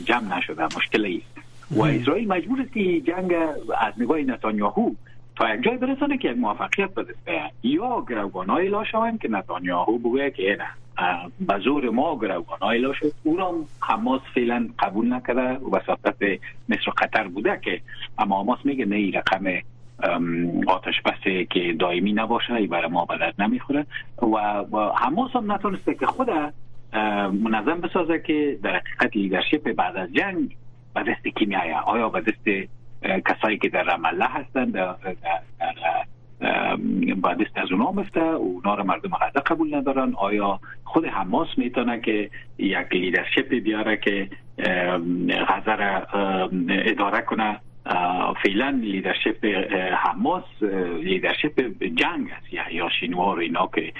جمع 0.04 0.38
نشده 0.38 0.64
مشکل 0.64 1.16
است 1.16 1.46
و 1.70 1.82
اسرائیل 1.82 2.28
مجبور 2.28 2.60
است 2.60 2.72
که 2.72 3.00
جنگ 3.00 3.34
از 3.78 3.94
نگاه 3.98 4.18
نتانیاهو 4.18 4.90
تا 5.36 5.54
یک 5.54 5.62
جای 5.62 5.76
برسانه 5.76 6.18
که 6.18 6.30
یک 6.30 6.36
موفقیت 6.36 6.94
بدسته. 6.94 7.42
یا 7.62 8.04
گروگان 8.08 8.50
های 8.50 8.72
شوند 8.92 9.20
که 9.20 9.28
نتانیاهو 9.28 9.98
بگوید 9.98 10.34
که 10.34 10.56
نه. 10.58 10.85
به 11.40 11.58
زور 11.58 11.90
ما 11.90 12.16
گروگان 12.16 12.58
های 12.62 12.94
شد 12.94 13.12
او 13.24 13.36
را 13.36 13.54
حماس 13.80 14.20
فعلا 14.34 14.68
قبول 14.78 15.12
نکرده 15.12 15.58
و 15.58 15.76
وساطت 15.76 16.16
مصر 16.68 16.90
قطر 16.96 17.28
بوده 17.28 17.60
که 17.64 17.80
اما 18.18 18.40
حماس 18.40 18.58
میگه 18.64 18.84
نه 18.84 18.96
این 18.96 19.12
رقم 19.12 19.44
آتش 20.66 21.02
بسته 21.04 21.44
که 21.44 21.76
دائمی 21.78 22.12
نباشه 22.12 22.54
ای 22.54 22.66
برای 22.66 22.90
ما 22.90 23.04
بدر 23.04 23.32
نمی‌خوره. 23.38 23.86
و 24.72 24.78
حماس 24.78 25.30
هم 25.36 25.52
نتونسته 25.52 25.94
که 25.94 26.06
خود 26.06 26.30
منظم 27.42 27.80
بسازه 27.80 28.18
که 28.18 28.58
در 28.62 28.76
حقیقت 28.76 29.16
leadership 29.16 29.72
بعد 29.72 29.96
از 29.96 30.12
جنگ 30.12 30.56
به 30.94 31.02
دست 31.02 31.28
کی 31.38 31.44
میایه 31.44 31.76
آیا 31.76 32.08
به 32.08 32.20
دست 32.20 32.70
کسایی 33.26 33.58
که 33.58 33.68
در 33.68 33.82
رام‌الله 33.82 34.24
هستند 34.24 34.72
در, 34.72 34.86
با 34.92 36.15
دست 36.40 37.56
از 37.56 37.72
اونا 37.72 37.92
مفته 37.92 38.20
اونا 38.20 38.74
رو 38.74 38.84
مردم 38.84 39.10
غزه 39.10 39.40
قبول 39.40 39.74
ندارن. 39.74 40.14
آیا 40.16 40.60
خود 40.84 41.04
حماس 41.06 41.48
می‌تونه 41.56 42.00
که 42.00 42.30
یک 42.58 42.86
leadership 42.92 43.48
بیاره 43.48 43.96
که 43.96 44.28
غزه 45.48 45.74
را 45.76 46.06
اداره 46.68 47.20
کنه؟ 47.20 47.60
فعلا 48.42 48.70
leadership 48.70 49.44
حماس 49.92 50.44
leadership 51.02 51.60
جنگ 51.82 52.30
است. 52.30 52.72
یحیی 52.72 52.88
سینوار 53.00 53.38
اینا 53.38 53.70
که 53.74 53.92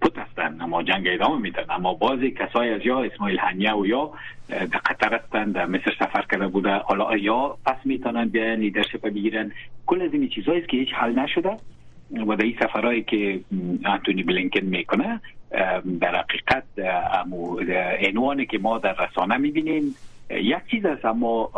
پت 0.00 0.18
هستن 0.18 0.60
اما 0.60 0.82
جنگ 0.82 1.08
ادامه 1.08 1.40
میدن. 1.40 1.64
اما 1.70 1.94
بعضی 1.94 2.30
کسای 2.30 2.70
از 2.70 2.86
یا 2.86 3.02
اسماعیل 3.02 3.38
هنیه 3.38 3.72
و 3.72 3.86
یا 3.86 4.10
در 4.48 4.66
قطر 4.66 5.14
هستن 5.14 5.50
در 5.50 5.66
مصر 5.66 5.92
سفر 5.98 6.24
کرده 6.30 6.48
بوده. 6.48 6.74
حالا 6.74 7.16
یا 7.16 7.56
پس 7.66 7.76
می‌تونن 7.84 8.28
بیاین 8.28 8.60
leadership 8.60 9.02
بگیرن. 9.02 9.52
کل 9.86 10.02
از 10.02 10.12
این 10.12 10.28
چیزهایی 10.28 10.62
که 10.62 10.76
هیچ 10.76 10.94
حل 10.94 11.18
نشده. 11.18 11.56
و 12.26 12.36
در 12.36 12.44
این 12.44 12.56
سفرهایی 12.60 13.02
که 13.02 13.40
انتونی 13.84 14.22
بلینکن 14.22 14.60
می‌کنه 14.60 15.20
در 16.00 16.16
حقیقت 16.16 16.64
عنوانی 18.08 18.46
که 18.46 18.58
ما 18.58 18.78
در 18.78 18.96
رسانه 19.08 19.36
می‌بینیم 19.36 19.94
یک 20.30 20.58
چیز 20.70 20.84
است. 20.84 21.04
اما 21.04 21.50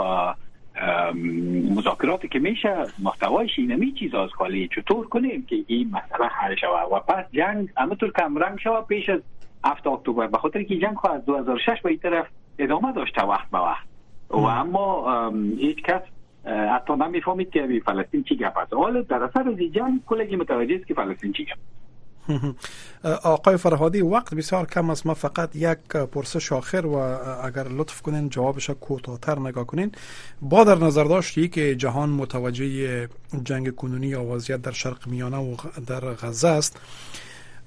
مذاکراتی 1.77 2.29
که 2.29 2.39
میشه 2.39 2.87
محتوایش 3.03 3.51
اینمی 3.59 3.93
چیز 3.93 4.15
از 4.15 4.31
خالی. 4.31 4.69
چطور 4.69 5.07
کنیم 5.09 5.47
که 5.47 5.57
این 5.67 5.91
مسئله 5.91 6.29
حل 6.29 6.57
شود؟ 6.57 6.93
و 6.93 7.01
پس 7.01 7.25
جنگ 7.33 7.69
همونطور 7.77 8.13
کم 8.13 8.39
رنگ 8.39 8.59
شود 8.59 8.87
پیش 8.87 9.09
از 9.09 9.21
7 9.65 9.87
اکتبر 9.87 10.27
به 10.27 10.39
خاطر 10.39 10.63
که 10.63 10.79
جنگ 10.79 11.07
از 11.07 11.25
2006 11.25 11.81
به 11.83 11.91
این 11.91 11.99
طرف 11.99 12.27
ادامه 12.59 12.93
داشته 12.93 13.23
وقت 13.23 13.51
به 13.51 13.59
وقت. 13.59 13.87
و 14.31 14.37
اما 14.37 15.29
هیچ 15.59 15.83
کس 15.83 16.03
حتی 16.47 16.93
نمی‌فهمید 16.93 17.51
که 17.51 17.83
فلسطین 17.87 18.23
چی 18.23 18.37
گپ 18.37 18.59
است. 18.59 18.73
حالا 18.73 19.03
در 19.03 19.23
اثر 19.23 19.49
از 19.49 19.57
جنگ 19.57 20.05
کلگی 20.07 20.37
متوجه 20.37 20.75
است 20.75 20.87
که 20.87 20.95
فلسطین 20.95 21.33
چی 21.33 21.45
گپ 21.45 21.59
آقای 23.23 23.57
فرهادی 23.57 24.01
وقت 24.01 24.35
بسیار 24.35 24.67
کم 24.67 24.91
است 24.91 25.07
ما 25.07 25.15
فقط 25.15 25.57
یک 25.57 25.79
پرسش 26.13 26.53
آخر 26.53 26.87
و 26.87 26.95
اگر 27.45 27.69
لطف 27.69 28.03
کنین 28.03 28.29
جوابش 28.29 28.71
کوتاهتر 28.71 29.39
نگاه 29.39 29.67
کنین. 29.67 29.93
با 30.43 30.65
در 30.65 30.79
نظر 30.79 31.05
داشتی 31.05 31.49
که 31.49 31.77
جهان 31.77 32.09
متوجه 32.09 33.09
جنگ 33.45 33.75
کنونی 33.75 34.07
یا 34.07 34.25
وضعیت 34.25 34.63
در 34.63 34.73
شرق 34.73 35.09
میانه 35.09 35.37
و 35.37 35.57
در 35.87 36.01
غزه 36.01 36.49
است 36.49 36.77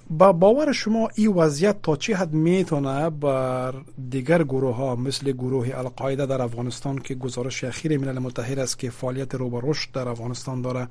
با 0.10 0.32
باور 0.32 0.72
شما 0.72 1.10
این 1.16 1.28
وضعیت 1.28 1.82
تا 1.82 1.96
چه 1.96 2.16
حد 2.16 2.34
می‌تونه 2.34 3.10
بر 3.10 3.74
دیگر 4.10 4.44
گروه 4.44 4.76
ها 4.76 4.96
مثل 4.96 5.32
گروه 5.32 5.72
القاعده 5.74 6.26
در 6.26 6.42
افغانستان 6.42 7.00
که 7.00 7.16
گزارش 7.16 7.64
اخیر 7.64 7.98
ملل 7.98 8.20
متحد 8.20 8.60
است 8.60 8.80
که 8.80 8.90
فعالیت 8.90 9.36
رو 9.36 9.72
رشد 9.72 9.92
در 9.92 10.08
افغانستان 10.08 10.62
داره 10.62 10.88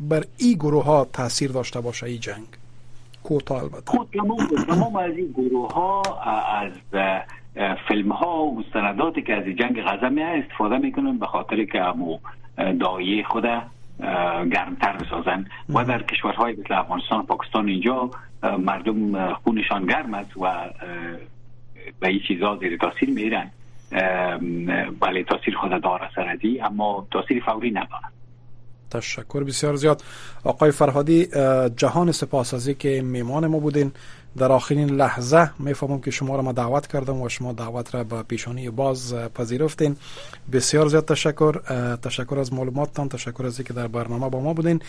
بر 0.00 0.24
این 0.36 0.52
گروه 0.52 0.84
ها 0.84 1.06
تاثیر 1.12 1.52
داشته 1.52 1.80
باشه 1.80 2.06
این 2.06 2.20
جنگ؟ 2.20 2.46
کوتاه 3.22 3.62
البته. 3.62 3.92
خب، 3.92 4.06
تمام 4.68 4.96
از 4.96 5.16
این 5.16 5.34
گروه 5.36 5.72
ها 5.72 6.02
از 6.62 6.72
فیلم 7.88 8.12
ها 8.12 8.44
و 8.44 8.60
مستنداتی 8.60 9.22
که 9.22 9.34
از 9.34 9.44
جنگ 9.44 9.82
غزه 9.82 10.08
می 10.08 10.22
استفاده 10.22 10.78
می‌کنن 10.78 11.18
به 11.18 11.26
خاطر 11.26 11.64
که 11.64 11.80
امو 11.80 12.18
دایه 12.80 13.24
خود 13.24 13.44
گرمتر 14.52 14.96
بسازن 14.96 15.46
و 15.68 15.84
در 15.84 16.02
کشورهای 16.02 16.52
مثل 16.52 16.74
افغانستان 16.74 17.20
و 17.20 17.22
پاکستان 17.22 17.68
اینجا 17.68 18.10
مردم 18.58 19.32
خونشان 19.34 19.86
گرم 19.86 20.14
است 20.14 20.36
و 20.36 20.70
به 22.00 22.08
این 22.08 22.20
چیزا 22.28 22.56
زیر 22.56 22.76
تاثیر 22.76 23.10
میرن 23.10 23.50
بله 25.00 25.24
تاثیر 25.28 25.56
خود 25.56 25.82
داره 25.82 26.08
سردی 26.14 26.60
اما 26.60 27.06
تاثیر 27.10 27.42
فوری 27.44 27.70
نداره 27.70 28.04
تشکر 28.90 29.44
بسیار 29.44 29.76
زیاد. 29.76 30.02
آقای 30.44 30.70
فرهادی 30.70 31.28
جهان 31.76 32.12
سپاس 32.12 32.54
از 32.54 32.68
که 32.68 33.02
میمان 33.02 33.46
ما 33.46 33.58
بودین. 33.58 33.92
در 34.36 34.52
آخرین 34.52 34.90
لحظه 34.90 35.50
می‌فهمم 35.58 36.00
که 36.00 36.10
شما 36.10 36.36
را 36.36 36.42
ما 36.42 36.52
دعوت 36.52 36.86
کردم 36.86 37.22
و 37.22 37.28
شما 37.28 37.52
دعوت 37.52 37.94
را 37.94 38.04
به 38.04 38.22
پیشانی 38.22 38.70
باز 38.70 39.14
پذیرفتین. 39.14 39.96
بسیار 40.52 40.88
زیاد 40.88 41.04
تشکر 41.04 41.52
تشکر 41.96 42.38
از 42.38 42.52
معلوماتتان 42.52 43.08
تشکر 43.08 43.46
از 43.46 43.58
اینکه 43.58 43.72
در 43.72 43.86
برنامه 43.86 44.28
با 44.28 44.40
ما 44.40 44.54
بودین. 44.54 44.82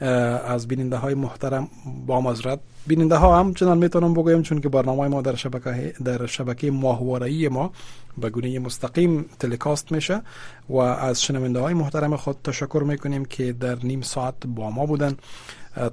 از 0.00 0.68
بیننده 0.68 0.96
های 0.96 1.14
محترم 1.14 1.68
با 2.06 2.20
مزرد 2.20 2.60
بیننده 2.86 3.16
ها 3.16 3.38
همچنان 3.38 3.78
می‌تونم 3.78 4.14
بگویم 4.14 4.42
چون 4.42 4.60
که 4.60 4.68
برنامه 4.68 5.08
ما 5.08 5.22
در 5.22 5.34
شبکه 5.34 5.94
در 6.04 6.26
شبکه 6.26 6.70
ماهواره 6.70 7.48
ما 7.48 7.72
به 8.18 8.30
گونه 8.30 8.58
مستقیم 8.58 9.24
تلکاست 9.38 9.92
میشه 9.92 10.22
و 10.68 10.76
از 10.76 11.22
شنونده 11.22 11.60
های 11.60 11.74
محترم 11.74 12.16
خود 12.16 12.36
تشکر 12.44 12.82
می‌کنیم 12.86 13.24
که 13.24 13.52
در 13.52 13.76
نیم 13.82 14.00
ساعت 14.00 14.34
با 14.46 14.70
ما 14.70 14.86
بودن. 14.86 15.16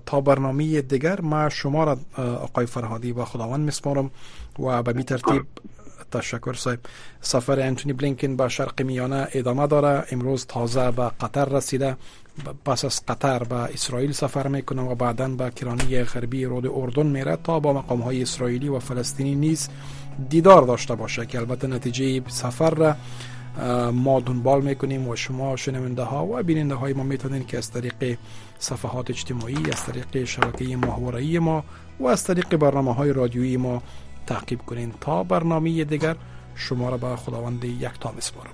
تا 0.05 0.21
برنامه 0.21 0.81
دیگر 0.81 1.21
ما 1.21 1.49
شما 1.49 1.83
را 1.83 1.97
آقای 2.17 2.65
فرهادی 2.65 3.11
و 3.11 3.25
خداوند 3.25 3.65
میسپارم 3.65 4.11
و 4.59 4.83
به 4.83 4.93
می 4.93 5.03
ترتیب 5.03 5.45
تشکر 6.11 6.53
صاحب. 6.53 6.79
سفر 7.21 7.59
انتونی 7.59 7.93
بلینکن 7.93 8.35
به 8.35 8.47
شرق 8.47 8.81
میانه 8.81 9.27
ادامه 9.31 9.67
داره. 9.67 10.05
امروز 10.11 10.45
تازه 10.45 10.91
به 10.91 11.11
قطر 11.21 11.45
رسیده. 11.45 11.97
پس 12.65 12.85
از 12.85 13.05
قطر 13.05 13.43
به 13.43 13.55
اسرائیل 13.55 14.11
سفر 14.11 14.47
می‌کنه 14.47 14.81
و 14.81 14.95
بعدا 14.95 15.27
به 15.27 15.51
کرانی 15.51 16.03
غربی 16.03 16.45
رود 16.45 16.67
اردن 16.67 17.07
میره 17.07 17.37
تا 17.43 17.59
با 17.59 17.73
مقام 17.73 18.01
های 18.01 18.21
اسرائیلی 18.21 18.69
و 18.69 18.79
فلسطینی 18.79 19.35
نیز 19.35 19.69
دیدار 20.29 20.61
داشته 20.61 20.95
باشه 20.95 21.25
که 21.25 21.39
البته 21.39 21.67
نتیجه 21.67 22.21
سفر 22.27 22.69
را 22.69 22.95
ما 23.91 24.19
دنبال 24.19 24.61
می‌کنیم 24.61 25.07
و 25.07 25.15
شما 25.15 25.55
شنونده 25.55 26.03
ها 26.03 26.25
و 26.25 26.43
بیننده 26.43 26.75
های 26.75 26.93
ما 26.93 27.03
می‌تونین 27.03 27.45
که 27.45 27.57
از 27.57 27.71
طریق 27.71 28.17
صفحات 28.61 29.09
اجتماعی 29.09 29.71
از 29.71 29.85
طریق 29.85 30.23
شبکه 30.23 30.77
ماهواره‌ای 30.77 31.39
ما 31.39 31.63
و 31.99 32.07
از 32.07 32.23
طریق 32.23 32.55
برنامه 32.55 32.93
های 32.93 33.13
رادیویی 33.13 33.57
ما 33.57 33.81
تعقیب 34.27 34.61
کنین 34.61 34.93
تا 35.01 35.23
برنامه 35.23 35.83
دیگر. 35.83 36.15
شما 36.55 36.89
را 36.89 36.97
به 36.97 37.15
خداوند 37.15 37.65
یک 37.65 37.81
یکتا 37.81 38.11
میسپارم. 38.11 38.51